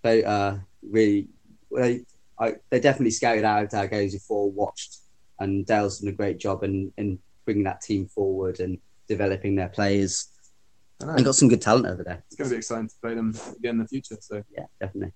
They 0.02 0.24
uh 0.24 0.56
really 0.82 1.28
they 1.70 2.04
I, 2.40 2.54
they 2.70 2.80
definitely 2.80 3.12
scouted 3.12 3.44
out 3.44 3.72
our 3.74 3.86
games 3.86 4.14
before, 4.14 4.50
watched, 4.50 4.96
and 5.38 5.66
Dale's 5.66 6.00
done 6.00 6.12
a 6.12 6.16
great 6.16 6.38
job 6.38 6.62
in 6.62 6.92
in 6.96 7.18
bringing 7.44 7.64
that 7.64 7.80
team 7.80 8.06
forward 8.06 8.60
and 8.60 8.78
developing 9.08 9.56
their 9.56 9.68
players. 9.68 10.28
I 11.00 11.06
know. 11.06 11.12
And 11.14 11.24
got 11.24 11.34
some 11.34 11.48
good 11.48 11.62
talent 11.62 11.86
over 11.86 12.04
there. 12.04 12.22
It's 12.28 12.36
going 12.36 12.48
to 12.48 12.54
be 12.54 12.58
exciting 12.58 12.88
to 12.88 12.94
play 13.02 13.14
them 13.14 13.34
again 13.56 13.72
in 13.72 13.78
the 13.78 13.88
future. 13.88 14.16
So 14.20 14.42
Yeah, 14.56 14.66
definitely. 14.80 15.12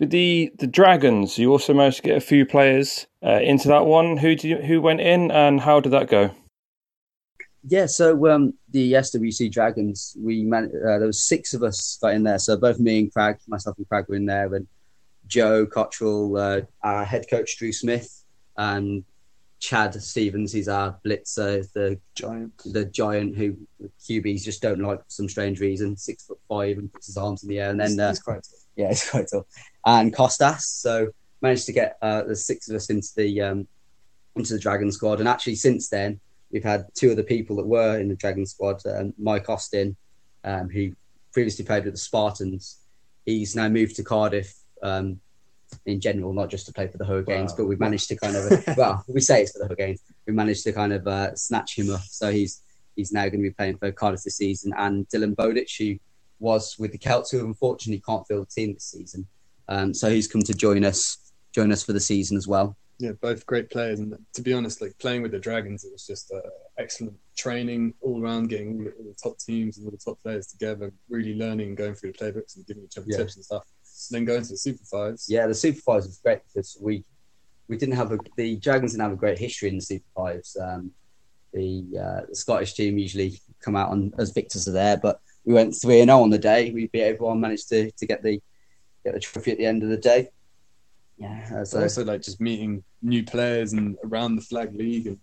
With 0.00 0.10
the 0.10 0.52
the 0.58 0.66
Dragons, 0.66 1.38
you 1.38 1.52
also 1.52 1.72
managed 1.72 1.98
to 1.98 2.02
get 2.02 2.16
a 2.16 2.20
few 2.20 2.44
players 2.44 3.06
uh, 3.24 3.40
into 3.40 3.68
that 3.68 3.86
one. 3.86 4.16
Who 4.16 4.34
did 4.34 4.44
you, 4.44 4.56
who 4.56 4.80
went 4.80 5.00
in, 5.00 5.30
and 5.30 5.60
how 5.60 5.78
did 5.78 5.92
that 5.92 6.08
go? 6.08 6.32
Yeah, 7.66 7.86
so 7.86 8.26
um, 8.28 8.54
the 8.70 8.92
SWC 8.92 9.50
Dragons, 9.50 10.16
we 10.20 10.42
man- 10.42 10.72
uh, 10.86 10.98
there 10.98 11.06
was 11.06 11.22
six 11.22 11.54
of 11.54 11.62
us 11.62 11.96
got 12.02 12.12
in 12.12 12.24
there. 12.24 12.38
So 12.38 12.56
both 12.58 12.78
me 12.78 12.98
and 12.98 13.12
Craig, 13.12 13.36
myself 13.46 13.78
and 13.78 13.88
Craig 13.88 14.04
were 14.08 14.16
in 14.16 14.26
there, 14.26 14.52
and 14.54 14.66
Joe 15.26 15.66
Cottrell, 15.66 16.36
uh, 16.36 16.60
our 16.82 17.04
head 17.04 17.26
coach 17.28 17.56
Drew 17.56 17.72
Smith, 17.72 18.24
and 18.56 19.04
Chad 19.60 19.94
Stevens. 20.02 20.52
He's 20.52 20.68
our 20.68 20.98
blitzer, 21.04 21.70
the 21.72 21.98
Giant. 22.14 22.52
the 22.66 22.84
giant 22.84 23.36
who 23.36 23.56
QBs 24.00 24.42
just 24.42 24.62
don't 24.62 24.80
like 24.80 24.98
for 24.98 25.04
some 25.08 25.28
strange 25.28 25.60
reason. 25.60 25.96
Six 25.96 26.26
foot 26.26 26.38
five 26.48 26.78
and 26.78 26.92
puts 26.92 27.06
his 27.06 27.16
arms 27.16 27.42
in 27.42 27.48
the 27.48 27.60
air, 27.60 27.70
and 27.70 27.80
then 27.80 27.98
uh, 27.98 28.10
he's 28.10 28.20
quite 28.20 28.36
tough. 28.36 28.60
yeah, 28.76 28.90
it's 28.90 29.10
quite 29.10 29.26
tough. 29.32 29.46
And 29.86 30.14
Costas, 30.14 30.68
so 30.68 31.08
managed 31.40 31.66
to 31.66 31.72
get 31.72 31.96
uh, 32.02 32.22
the 32.22 32.36
six 32.36 32.68
of 32.68 32.76
us 32.76 32.90
into 32.90 33.08
the 33.16 33.40
um, 33.40 33.68
into 34.36 34.52
the 34.52 34.58
Dragon 34.58 34.92
squad. 34.92 35.20
And 35.20 35.28
actually, 35.28 35.54
since 35.54 35.88
then, 35.88 36.20
we've 36.50 36.64
had 36.64 36.86
two 36.94 37.12
other 37.12 37.22
people 37.22 37.56
that 37.56 37.66
were 37.66 37.98
in 37.98 38.08
the 38.08 38.16
Dragon 38.16 38.46
squad. 38.46 38.82
Um, 38.86 39.14
Mike 39.18 39.48
Austin, 39.48 39.96
um, 40.44 40.68
who 40.68 40.92
previously 41.32 41.64
played 41.64 41.84
with 41.84 41.94
the 41.94 42.00
Spartans, 42.00 42.80
he's 43.24 43.56
now 43.56 43.68
moved 43.68 43.96
to 43.96 44.04
Cardiff. 44.04 44.54
Um, 44.84 45.20
in 45.86 45.98
general, 46.00 46.32
not 46.32 46.50
just 46.50 46.66
to 46.66 46.72
play 46.72 46.86
for 46.86 46.98
the 46.98 47.04
Hurricanes, 47.04 47.50
Wow. 47.52 47.56
but 47.58 47.64
we've 47.66 47.80
managed 47.80 48.06
to 48.08 48.16
kind 48.16 48.36
of 48.36 48.64
well, 48.76 49.02
we 49.08 49.20
say 49.20 49.42
it's 49.42 49.52
for 49.52 49.58
the 49.60 49.64
Hurricanes. 49.66 50.00
We 50.26 50.32
managed 50.32 50.62
to 50.64 50.72
kind 50.72 50.92
of 50.92 51.06
uh, 51.08 51.34
snatch 51.34 51.76
him 51.78 51.90
up, 51.90 52.02
so 52.02 52.30
he's 52.30 52.62
he's 52.96 53.10
now 53.12 53.22
going 53.22 53.42
to 53.42 53.48
be 53.48 53.50
playing 53.50 53.78
for 53.78 53.90
Cardiff 53.90 54.22
this 54.22 54.36
season. 54.36 54.72
And 54.76 55.08
Dylan 55.08 55.34
Bowditch, 55.34 55.76
who 55.78 55.96
was 56.38 56.76
with 56.78 56.92
the 56.92 56.98
Celts, 56.98 57.30
who 57.32 57.44
unfortunately 57.44 58.02
can't 58.06 58.24
field 58.28 58.46
the 58.46 58.50
team 58.60 58.74
this 58.74 58.84
season. 58.84 59.26
Um, 59.68 59.92
so 59.94 60.10
he's 60.10 60.28
come 60.28 60.42
to 60.42 60.54
join 60.54 60.84
us, 60.84 61.16
join 61.52 61.72
us 61.72 61.82
for 61.82 61.92
the 61.94 61.98
season 62.00 62.36
as 62.36 62.46
well. 62.46 62.76
Yeah, 62.98 63.12
both 63.20 63.44
great 63.46 63.68
players, 63.70 63.98
and 63.98 64.14
to 64.34 64.42
be 64.42 64.52
honest, 64.52 64.80
like 64.80 64.96
playing 64.98 65.22
with 65.22 65.32
the 65.32 65.38
Dragons, 65.40 65.84
it 65.84 65.90
was 65.90 66.06
just 66.06 66.30
uh, 66.32 66.38
excellent 66.78 67.14
training 67.36 67.94
all 68.00 68.22
around, 68.22 68.48
getting 68.48 68.68
all 68.78 68.84
the, 68.84 68.90
all 68.92 69.04
the 69.06 69.16
top 69.20 69.38
teams 69.38 69.78
and 69.78 69.86
all 69.86 69.90
the 69.90 69.96
top 69.96 70.22
players 70.22 70.46
together, 70.46 70.92
really 71.08 71.34
learning 71.34 71.68
and 71.68 71.76
going 71.76 71.94
through 71.94 72.12
the 72.12 72.18
playbooks 72.18 72.54
and 72.54 72.64
giving 72.66 72.84
each 72.84 72.96
other 72.96 73.06
Yeah. 73.08 73.16
tips 73.16 73.34
and 73.34 73.44
stuff. 73.44 73.64
Then 74.10 74.24
going 74.24 74.42
to 74.42 74.50
the 74.50 74.56
Super 74.56 74.84
Fives. 74.84 75.26
Yeah, 75.28 75.46
the 75.46 75.54
Super 75.54 75.80
Fives 75.80 76.06
was 76.06 76.18
great 76.18 76.40
because 76.46 76.76
we 76.80 77.04
we 77.68 77.76
didn't 77.76 77.96
have 77.96 78.12
a 78.12 78.18
the 78.36 78.56
Dragons 78.56 78.92
didn't 78.92 79.04
have 79.04 79.12
a 79.12 79.16
great 79.16 79.38
history 79.38 79.68
in 79.68 79.76
the 79.76 79.82
Super 79.82 80.08
Fives. 80.14 80.56
Um, 80.60 80.90
the 81.52 81.84
uh, 81.98 82.26
the 82.28 82.34
Scottish 82.34 82.74
team 82.74 82.98
usually 82.98 83.40
come 83.60 83.76
out 83.76 83.90
on 83.90 84.12
as 84.18 84.32
victors 84.32 84.68
are 84.68 84.72
there, 84.72 84.96
but 84.96 85.20
we 85.44 85.54
went 85.54 85.74
three 85.74 86.00
and 86.00 86.08
zero 86.08 86.22
on 86.22 86.30
the 86.30 86.38
day. 86.38 86.70
We 86.72 86.88
beat 86.88 87.02
everyone, 87.02 87.40
managed 87.40 87.68
to, 87.70 87.90
to 87.90 88.06
get 88.06 88.22
the 88.22 88.40
get 89.04 89.14
the 89.14 89.20
trophy 89.20 89.52
at 89.52 89.58
the 89.58 89.66
end 89.66 89.82
of 89.82 89.88
the 89.88 89.96
day. 89.96 90.28
Yeah, 91.16 91.44
uh, 91.54 91.64
So 91.64 91.78
so 91.78 91.82
also 91.82 92.04
like 92.04 92.22
just 92.22 92.40
meeting 92.40 92.82
new 93.02 93.22
players 93.24 93.72
and 93.72 93.96
around 94.04 94.36
the 94.36 94.42
flag 94.42 94.74
league 94.74 95.06
and 95.06 95.18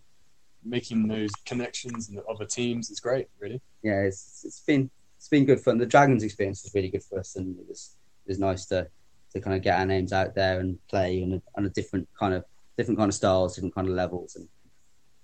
making 0.63 1.07
those 1.07 1.31
connections 1.45 2.07
and 2.09 2.19
other 2.29 2.45
teams 2.45 2.89
is 2.89 2.99
great, 2.99 3.27
really. 3.39 3.61
yeah, 3.83 4.01
it's 4.01 4.43
it's 4.45 4.61
been 4.61 4.89
it's 5.17 5.27
been 5.27 5.45
good 5.45 5.59
fun. 5.59 5.77
The 5.77 5.85
Dragons 5.85 6.23
experience 6.23 6.63
was 6.63 6.73
really 6.73 6.89
good 6.89 7.03
for 7.03 7.19
us, 7.19 7.35
and 7.35 7.57
it 7.59 7.65
was 7.67 7.97
it 8.25 8.29
was 8.29 8.39
nice 8.39 8.65
to 8.67 8.87
to 9.33 9.39
kind 9.39 9.55
of 9.55 9.61
get 9.61 9.79
our 9.79 9.85
names 9.85 10.11
out 10.11 10.35
there 10.35 10.59
and 10.59 10.77
play 10.87 11.23
on 11.23 11.33
a, 11.33 11.41
on 11.57 11.65
a 11.65 11.69
different 11.69 12.07
kind 12.19 12.33
of 12.33 12.43
different 12.77 12.97
kind 12.97 13.09
of 13.09 13.15
styles, 13.15 13.55
different 13.55 13.75
kind 13.75 13.87
of 13.87 13.93
levels, 13.93 14.35
and 14.35 14.47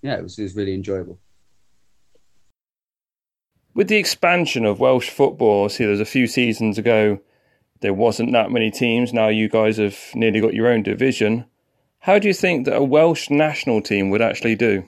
yeah, 0.02 0.16
it 0.16 0.24
was 0.24 0.38
it 0.40 0.44
was 0.44 0.56
really 0.56 0.74
enjoyable. 0.74 1.20
With 3.74 3.90
the 3.90 3.98
expansion 3.98 4.66
of 4.66 4.80
Welsh 4.80 5.10
football, 5.10 5.70
see, 5.70 5.86
there's 5.86 6.00
a 6.00 6.06
few 6.06 6.26
seasons 6.26 6.80
ago, 6.80 7.20
there 7.82 7.94
wasn't 7.94 8.32
that 8.32 8.52
many 8.52 8.72
teams. 8.72 9.14
Now 9.14 9.28
you 9.28 9.50
guys 9.50 9.78
have 9.78 10.00
nearly 10.16 10.42
got 10.42 10.56
your 10.56 10.68
own 10.68 10.82
division. 10.82 11.46
How 12.00 12.18
do 12.18 12.28
you 12.28 12.34
think 12.34 12.66
that 12.66 12.76
a 12.76 12.84
Welsh 12.84 13.30
national 13.30 13.82
team 13.82 14.10
would 14.10 14.22
actually 14.22 14.56
do? 14.56 14.84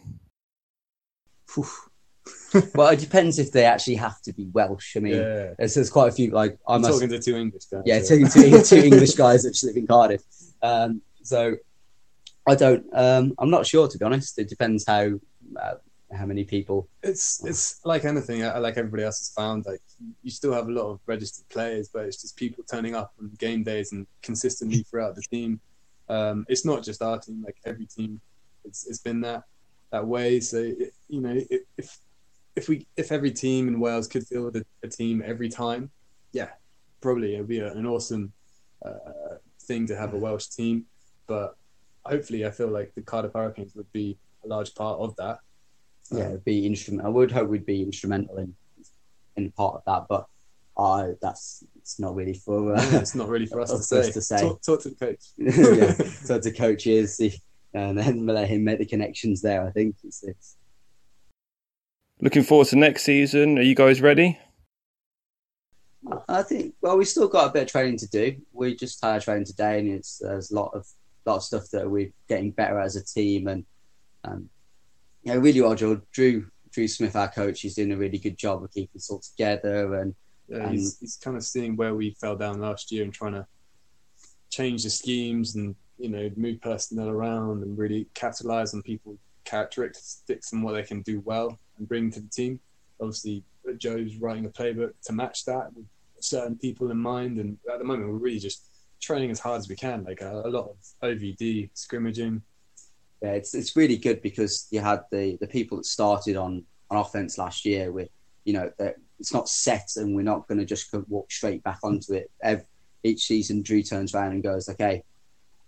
Well, 2.76 2.90
it 2.90 3.00
depends 3.00 3.40
if 3.40 3.52
they 3.52 3.66
actually 3.66 3.96
have 3.96 4.22
to 4.24 4.34
be 4.34 4.48
Welsh. 4.54 4.96
I 4.98 5.00
mean, 5.00 5.16
yeah. 5.16 5.54
there's, 5.58 5.76
there's 5.76 5.90
quite 5.90 6.10
a 6.10 6.12
few. 6.12 6.32
Like 6.32 6.58
I 6.68 6.76
I'm 6.76 6.82
must, 6.82 6.94
talking 6.94 7.10
to 7.10 7.20
two 7.20 7.36
English 7.36 7.66
guys. 7.66 7.84
yeah, 7.86 8.02
so- 8.02 8.18
two, 8.18 8.28
two, 8.28 8.62
two 8.64 8.78
English 8.78 9.16
guys 9.16 9.44
that 9.44 9.60
live 9.64 9.78
in 9.78 9.88
Cardiff. 9.88 10.22
Um, 10.62 11.02
so 11.24 11.56
I 12.48 12.56
don't. 12.56 12.86
Um, 12.94 13.34
I'm 13.38 13.50
not 13.50 13.66
sure 13.66 13.88
to 13.88 13.98
be 13.98 14.06
honest. 14.06 14.40
It 14.40 14.50
depends 14.50 14.86
how 14.86 15.12
uh, 15.62 15.76
how 16.12 16.26
many 16.26 16.44
people. 16.44 16.88
it's 17.04 17.44
it's 17.46 17.86
like 17.86 18.06
anything 18.06 18.44
uh, 18.44 18.60
like 18.60 18.78
everybody 18.78 19.04
else 19.04 19.20
has 19.20 19.30
found 19.30 19.66
like 19.66 19.82
you 20.24 20.32
still 20.32 20.54
have 20.54 20.68
a 20.68 20.72
lot 20.72 20.90
of 20.90 21.00
registered 21.06 21.48
players 21.50 21.90
but 21.90 22.06
it's 22.06 22.22
just 22.22 22.36
people 22.36 22.64
turning 22.70 22.96
up 22.96 23.14
on 23.20 23.30
game 23.38 23.64
days 23.64 23.92
and 23.92 24.08
consistently 24.24 24.82
throughout 24.84 25.16
the 25.16 25.22
team 25.22 25.60
um, 26.10 26.46
it's 26.50 26.66
not 26.66 26.84
just 26.84 27.02
our 27.02 27.20
team 27.20 27.44
like 27.46 27.58
every 27.66 27.86
team 27.86 28.20
it's, 28.66 28.88
it's 28.88 29.00
been 29.00 29.22
that 29.22 29.44
that 29.92 30.06
way 30.06 30.40
so 30.40 30.58
it, 30.58 30.94
you 31.08 31.22
know 31.22 31.40
if 31.50 31.62
if- 31.78 32.00
if 32.56 32.68
we 32.68 32.88
if 32.98 33.12
every 33.12 33.32
team 33.32 33.68
in 33.68 33.80
Wales 33.80 34.08
could 34.08 34.28
field 34.28 34.56
a, 34.56 34.64
a 34.84 34.88
team 34.88 35.24
every 35.26 35.50
time 35.50 35.92
yeah 36.34 36.50
probably 37.02 37.36
it 37.36 37.40
would 37.40 37.48
be 37.48 37.60
a, 37.60 37.72
an 37.72 37.86
awesome 37.86 38.34
uh, 38.86 39.36
thing 39.64 39.86
to 39.88 39.96
have 39.96 40.14
a 40.14 40.18
Welsh 40.18 40.48
team 40.48 40.86
but 41.28 41.56
hopefully 42.06 42.46
I 42.46 42.52
feel 42.52 42.70
like 42.70 42.94
the 42.96 43.02
Cardiff 43.02 43.34
Hurricanes 43.34 43.76
would 43.76 43.92
be 43.92 44.18
a 44.44 44.48
large 44.48 44.74
part 44.74 45.00
of 45.00 45.16
that 45.18 45.40
Yeah, 46.12 46.36
be 46.44 46.66
instrument. 46.66 47.06
I 47.06 47.10
would 47.10 47.32
hope 47.32 47.50
we'd 47.50 47.66
be 47.66 47.84
instrumental 47.84 48.38
in 48.38 48.56
in 49.36 49.52
part 49.52 49.76
of 49.76 49.84
that, 49.86 50.06
but 50.10 50.26
I 50.78 51.14
that's 51.22 51.64
it's 51.78 52.00
not 52.00 52.16
really 52.16 52.34
for. 52.34 52.76
Uh, 52.76 52.90
it's 52.94 53.16
not 53.16 53.30
really 53.30 53.46
for 53.46 53.62
us, 53.62 53.72
to, 53.72 53.78
say. 53.84 54.12
to 54.12 54.22
say. 54.22 54.42
Talk, 54.42 54.62
talk 54.62 54.82
to 54.84 54.90
the 54.90 54.96
coach. 54.96 55.24
yeah, 55.38 55.94
so 56.24 56.40
to 56.40 56.52
coaches, 56.52 57.18
see, 57.18 57.40
and 57.74 57.98
then 57.98 58.26
let 58.26 58.48
him 58.48 58.64
make 58.64 58.80
the 58.80 58.86
connections 58.86 59.42
there. 59.42 59.66
I 59.66 59.72
think 59.72 59.96
it's, 60.04 60.24
it's 60.24 60.58
Looking 62.22 62.44
forward 62.44 62.68
to 62.68 62.76
next 62.76 63.04
season. 63.04 63.58
Are 63.58 63.62
you 63.64 63.76
guys 63.76 64.02
ready? 64.02 64.38
I 66.28 66.44
think 66.44 66.74
well, 66.82 66.98
we 66.98 67.06
still 67.06 67.28
got 67.28 67.50
a 67.50 67.54
bit 67.54 67.64
of 67.64 67.68
training 67.70 67.98
to 68.00 68.10
do. 68.10 68.36
We 68.52 68.76
just 68.76 69.04
had 69.04 69.22
training 69.22 69.46
today, 69.46 69.80
and 69.80 69.90
it's 69.90 70.18
there's 70.18 70.52
a 70.52 70.56
lot 70.56 70.72
of 70.74 70.86
lot 71.26 71.38
of 71.38 71.44
stuff 71.44 71.70
that 71.72 71.90
we're 71.90 72.12
getting 72.28 72.52
better 72.52 72.80
as 72.80 72.96
a 72.96 73.04
team, 73.04 73.48
and 73.48 73.66
um, 74.26 74.50
yeah, 75.24 75.36
really 75.36 75.62
well, 75.62 75.76
Drew. 75.76 76.02
Drew 76.12 76.48
Drew 76.72 76.88
Smith, 76.88 77.16
our 77.16 77.30
coach, 77.30 77.62
he's 77.62 77.76
doing 77.76 77.92
a 77.94 77.98
really 77.98 78.20
good 78.20 78.38
job 78.38 78.64
of 78.64 78.72
keeping 78.72 78.98
us 78.98 79.10
all 79.10 79.20
together, 79.20 79.96
and 79.96 80.14
Yeah, 80.48 80.70
he's, 80.70 81.00
he's 81.00 81.16
kind 81.16 81.36
of 81.36 81.44
seeing 81.44 81.76
where 81.76 81.96
we 81.96 82.16
fell 82.20 82.36
down 82.36 82.60
last 82.60 82.92
year 82.92 83.04
and 83.04 83.14
trying 83.14 83.34
to 83.34 83.48
change 84.52 84.84
the 84.84 84.90
schemes 84.90 85.56
and 85.56 85.76
you 85.98 86.10
know 86.10 86.30
move 86.36 86.62
personnel 86.62 87.10
around 87.10 87.64
and 87.64 87.78
really 87.78 88.08
capitalize 88.14 88.74
on 88.74 88.82
people's 88.82 89.20
characteristics 89.50 90.54
and 90.54 90.64
what 90.64 90.74
they 90.74 90.84
can 90.84 91.02
do 91.02 91.22
well 91.26 91.58
and 91.78 91.88
bring 91.88 92.12
to 92.12 92.20
the 92.20 92.30
team. 92.30 92.60
Obviously, 93.02 93.44
Joe's 93.78 94.18
writing 94.18 94.46
a 94.46 94.50
playbook 94.50 94.94
to 95.04 95.14
match 95.14 95.46
that 95.46 95.74
with 95.74 95.86
certain 96.20 96.58
people 96.58 96.92
in 96.92 96.98
mind, 96.98 97.40
and 97.40 97.58
at 97.72 97.80
the 97.80 97.86
moment 97.86 98.10
we're 98.10 98.18
really 98.18 98.40
just 98.40 98.66
training 99.02 99.32
as 99.32 99.40
hard 99.40 99.60
as 99.60 99.70
we 99.70 99.76
can, 99.76 100.04
like 100.04 100.22
a, 100.22 100.42
a 100.46 100.50
lot 100.50 100.70
of 100.70 100.76
OVD 101.04 101.70
scrimmaging. 101.74 102.42
yeah, 103.22 103.32
it's 103.32 103.54
it's 103.54 103.76
really 103.76 103.98
good 103.98 104.22
because 104.22 104.68
you 104.72 104.82
had 104.82 105.02
the 105.12 105.38
the 105.40 105.48
people 105.48 105.78
that 105.78 105.86
started 105.86 106.36
on 106.36 106.64
on 106.90 106.98
offense 106.98 107.38
last 107.38 107.66
year 107.66 107.92
with 107.92 108.10
you 108.46 108.54
know 108.54 108.72
it's 109.20 109.34
not 109.34 109.50
set 109.50 109.90
and 109.98 110.16
we're 110.16 110.22
not 110.22 110.48
going 110.48 110.60
to 110.60 110.66
just 110.66 110.94
walk 111.08 111.32
straight 111.32 111.64
back 111.64 111.80
onto 111.84 112.14
it. 112.14 112.30
Ev 112.44 112.66
each 113.04 113.26
season, 113.26 113.62
Drew 113.62 113.82
turns 113.82 114.14
around 114.14 114.34
and 114.34 114.44
goes, 114.44 114.68
"Okay, 114.68 115.04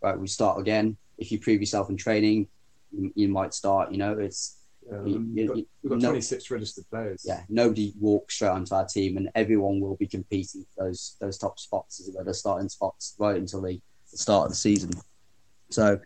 right, 0.02 0.20
we 0.20 0.28
start 0.28 0.60
again. 0.60 0.98
If 1.18 1.32
you 1.32 1.40
prove 1.40 1.62
yourself 1.62 1.90
in 1.90 1.98
training, 1.98 2.48
you, 2.92 3.12
you 3.16 3.28
might 3.28 3.54
start. 3.54 3.92
You 3.92 3.98
know, 3.98 4.18
it's 4.18 4.58
Um, 4.92 5.08
You- 5.08 5.20
we've 5.36 5.48
got, 5.48 5.56
we've 5.84 5.90
got 5.92 6.00
no- 6.00 6.10
26 6.10 6.50
registered 6.52 6.90
players. 6.90 7.24
yeah, 7.26 7.44
nobody 7.50 7.94
walks 8.00 8.36
straight 8.36 8.50
onto 8.50 8.74
our 8.74 8.86
team, 8.86 9.18
and 9.18 9.30
everyone 9.36 9.80
will 9.80 9.96
be 9.96 10.08
competing 10.08 10.66
for 10.74 10.86
those 10.86 11.16
those 11.22 11.38
top 11.38 11.60
spots 11.60 12.00
as 12.02 12.10
well, 12.14 12.26
the 12.26 12.34
starting 12.34 12.68
spots 12.70 13.16
right 13.20 13.38
until 13.38 13.62
the, 13.62 13.80
start 14.06 14.46
of 14.48 14.52
the 14.52 14.58
season. 14.58 14.92
So 15.70 15.98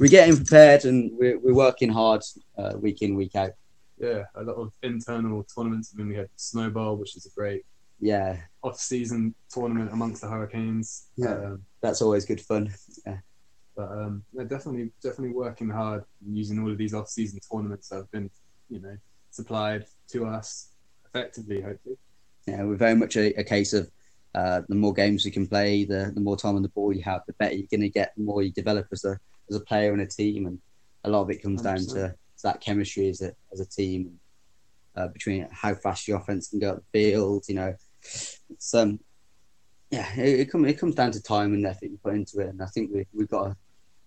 we're 0.00 0.08
getting 0.08 0.34
prepared 0.36 0.84
and 0.84 1.12
we're, 1.16 1.38
we're 1.38 1.54
working 1.54 1.90
hard 1.90 2.22
uh, 2.58 2.72
week 2.80 3.02
in 3.02 3.14
week 3.14 3.36
out. 3.36 3.52
yeah, 3.98 4.24
a 4.34 4.42
lot 4.42 4.56
of 4.56 4.72
internal 4.82 5.44
tournaments. 5.54 5.92
I 5.94 5.98
mean, 5.98 6.08
we 6.08 6.16
had 6.16 6.28
Snowball, 6.36 6.96
which 6.96 7.16
is 7.16 7.24
a 7.26 7.30
great 7.30 7.64
Yeah, 8.00 8.40
off-season 8.64 9.34
tournament 9.48 9.92
amongst 9.92 10.22
the 10.22 10.28
Hurricanes. 10.28 11.06
Yeah. 11.16 11.34
Um, 11.34 11.64
that's 11.82 12.02
always 12.02 12.24
good 12.24 12.40
fun. 12.40 12.74
But 13.76 13.90
um, 13.90 14.24
definitely, 14.48 14.90
definitely 15.02 15.34
working 15.34 15.68
hard 15.68 16.04
using 16.26 16.62
all 16.62 16.70
of 16.70 16.78
these 16.78 16.94
off-season 16.94 17.40
tournaments 17.50 17.88
that 17.88 17.96
have 17.96 18.10
been, 18.10 18.30
you 18.68 18.80
know, 18.80 18.96
supplied 19.30 19.86
to 20.10 20.26
us 20.26 20.68
effectively. 21.06 21.60
Hopefully, 21.60 21.96
Yeah, 22.46 22.64
we're 22.64 22.76
very 22.76 22.94
much 22.94 23.16
a, 23.16 23.32
a 23.34 23.44
case 23.44 23.72
of 23.72 23.90
uh, 24.34 24.62
the 24.68 24.74
more 24.74 24.92
games 24.92 25.24
we 25.24 25.30
can 25.30 25.46
play, 25.46 25.84
the, 25.84 26.12
the 26.14 26.20
more 26.20 26.36
time 26.36 26.56
on 26.56 26.62
the 26.62 26.68
ball 26.70 26.92
you 26.92 27.02
have, 27.02 27.22
the 27.26 27.34
better 27.34 27.54
you're 27.54 27.66
going 27.70 27.80
to 27.82 27.88
get, 27.88 28.12
the 28.16 28.22
more 28.22 28.42
you 28.42 28.50
develop 28.52 28.86
as 28.92 29.04
a 29.04 29.18
as 29.50 29.56
a 29.56 29.60
player 29.60 29.92
and 29.92 30.00
a 30.02 30.06
team, 30.06 30.46
and 30.46 30.58
a 31.04 31.10
lot 31.10 31.22
of 31.22 31.30
it 31.30 31.42
comes 31.42 31.62
down 31.62 31.76
to, 31.76 31.82
100%. 31.82 31.94
to 31.94 32.14
that 32.44 32.60
chemistry 32.60 33.08
as 33.08 33.20
a 33.20 33.32
as 33.52 33.60
a 33.60 33.66
team, 33.66 34.18
uh, 34.96 35.08
between 35.08 35.48
how 35.50 35.74
fast 35.74 36.08
your 36.08 36.18
offense 36.18 36.48
can 36.48 36.60
go 36.60 36.70
up 36.70 36.82
the 36.92 37.10
field. 37.10 37.44
You 37.48 37.54
know, 37.56 37.74
it's 38.02 38.74
um, 38.74 39.00
yeah, 39.92 40.08
it, 40.16 40.40
it 40.40 40.50
comes 40.50 40.66
it 40.68 40.78
comes 40.78 40.94
down 40.94 41.12
to 41.12 41.22
time 41.22 41.52
and 41.54 41.66
effort 41.66 41.84
you 41.90 41.98
put 42.02 42.14
into 42.14 42.40
it, 42.40 42.48
and 42.48 42.62
I 42.62 42.66
think 42.66 42.90
we 42.92 43.06
we've 43.14 43.28
got 43.28 43.48
a 43.48 43.56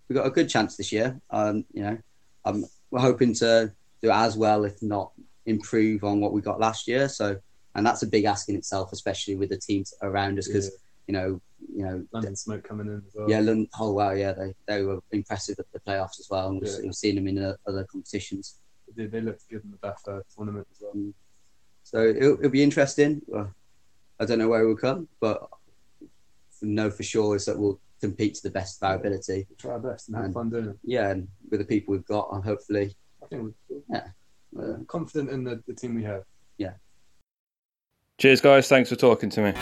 we've 0.09 0.17
got 0.17 0.25
a 0.25 0.31
good 0.31 0.49
chance 0.49 0.75
this 0.75 0.91
year. 0.91 1.21
Um, 1.29 1.63
you 1.71 1.83
know, 1.83 1.97
um, 2.43 2.65
we're 2.91 2.99
hoping 2.99 3.33
to 3.35 3.71
do 4.01 4.09
as 4.11 4.35
well, 4.35 4.65
if 4.65 4.81
not 4.81 5.11
improve 5.45 6.03
on 6.03 6.19
what 6.19 6.33
we 6.33 6.41
got 6.41 6.59
last 6.59 6.87
year. 6.87 7.07
So 7.07 7.37
and 7.75 7.85
that's 7.85 8.03
a 8.03 8.07
big 8.07 8.25
ask 8.25 8.49
in 8.49 8.55
itself, 8.55 8.91
especially 8.93 9.35
with 9.35 9.49
the 9.49 9.57
teams 9.57 9.93
around 10.01 10.39
us, 10.39 10.47
because 10.47 10.71
you 11.07 11.13
know, 11.13 11.39
you 11.71 11.85
know, 11.85 12.03
London 12.11 12.35
Smoke 12.35 12.67
coming 12.67 12.87
in 12.87 13.03
as 13.07 13.13
well. 13.13 13.29
yeah, 13.29 13.37
London, 13.37 13.69
oh 13.79 13.91
wow, 13.93 14.11
yeah, 14.11 14.31
they, 14.33 14.53
they 14.67 14.81
were 14.83 14.99
impressive 15.11 15.57
at 15.59 15.65
the 15.71 15.79
playoffs 15.81 16.19
as 16.19 16.27
well, 16.31 16.47
and 16.49 16.61
we've, 16.61 16.71
Yeah. 16.71 16.79
we've 16.83 16.95
seen 16.95 17.15
them 17.15 17.27
in 17.27 17.37
uh, 17.37 17.55
other 17.67 17.83
competitions. 17.83 18.55
They, 18.95 19.05
they 19.05 19.21
looked 19.21 19.47
good 19.49 19.63
in 19.63 19.69
the 19.71 19.77
BAFA 19.77 20.23
tournament 20.35 20.67
as 20.71 20.77
well. 20.81 21.11
So 21.83 22.07
it'll, 22.07 22.39
it'll 22.39 22.49
be 22.49 22.63
interesting. 22.63 23.21
Well, 23.27 23.53
I 24.19 24.25
don't 24.25 24.39
know 24.39 24.47
where 24.47 24.65
we'll 24.65 24.77
come, 24.77 25.07
but 25.19 25.47
know 26.61 26.89
for 26.89 27.03
sure 27.03 27.35
is 27.35 27.45
that 27.45 27.57
we'll 27.57 27.79
compete 28.01 28.35
to 28.35 28.43
the 28.43 28.51
best 28.51 28.81
of 28.81 28.87
our 28.89 28.95
ability. 28.95 29.45
We'll 29.49 29.57
try 29.57 29.71
our 29.71 29.79
best 29.79 30.07
and 30.07 30.15
have 30.17 30.25
And- 30.25 30.33
fun 30.33 30.49
doing 30.49 30.67
it. 30.69 30.77
Yeah, 30.83 31.09
and 31.11 31.27
with 31.49 31.59
the 31.59 31.65
people 31.65 31.93
we've 31.93 32.05
got, 32.05 32.29
and 32.33 32.43
hopefully, 32.43 32.95
I 33.23 33.27
think 33.27 33.53
we're, 33.69 33.77
Yeah. 33.89 34.07
we're 34.51 34.75
uh, 34.75 34.83
confident 34.87 35.29
in 35.31 35.43
the, 35.43 35.61
the 35.67 35.73
team 35.73 35.95
we 35.95 36.03
have. 36.03 36.23
Yeah. 36.57 36.73
Cheers, 38.19 38.41
guys. 38.41 38.67
Thanks 38.67 38.89
for 38.89 38.95
talking 38.95 39.29
to 39.31 39.41
me. 39.41 39.53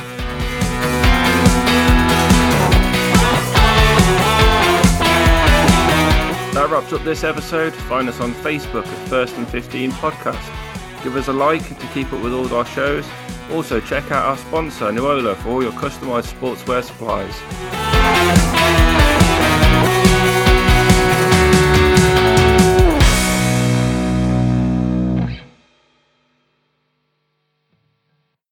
That 6.53 6.69
wraps 6.69 6.93
up 6.93 7.03
this 7.03 7.23
episode. 7.23 7.73
Find 7.73 8.07
us 8.07 8.19
on 8.19 8.31
Facebook 8.35 8.85
at 8.85 9.07
First 9.09 9.35
and 9.37 9.47
15 9.47 9.91
Podcast. 9.93 11.03
Give 11.03 11.15
us 11.15 11.27
a 11.27 11.33
like 11.33 11.67
to 11.79 11.87
keep 11.87 12.13
up 12.13 12.21
with 12.21 12.31
all 12.31 12.53
our 12.53 12.65
shows. 12.65 13.05
Also, 13.51 13.79
check 13.79 14.11
out 14.11 14.25
our 14.25 14.37
sponsor, 14.37 14.91
Nuola, 14.91 15.35
for 15.35 15.49
all 15.49 15.63
your 15.63 15.73
customized 15.73 16.33
sportswear 16.33 16.83
supplies. 16.83 18.82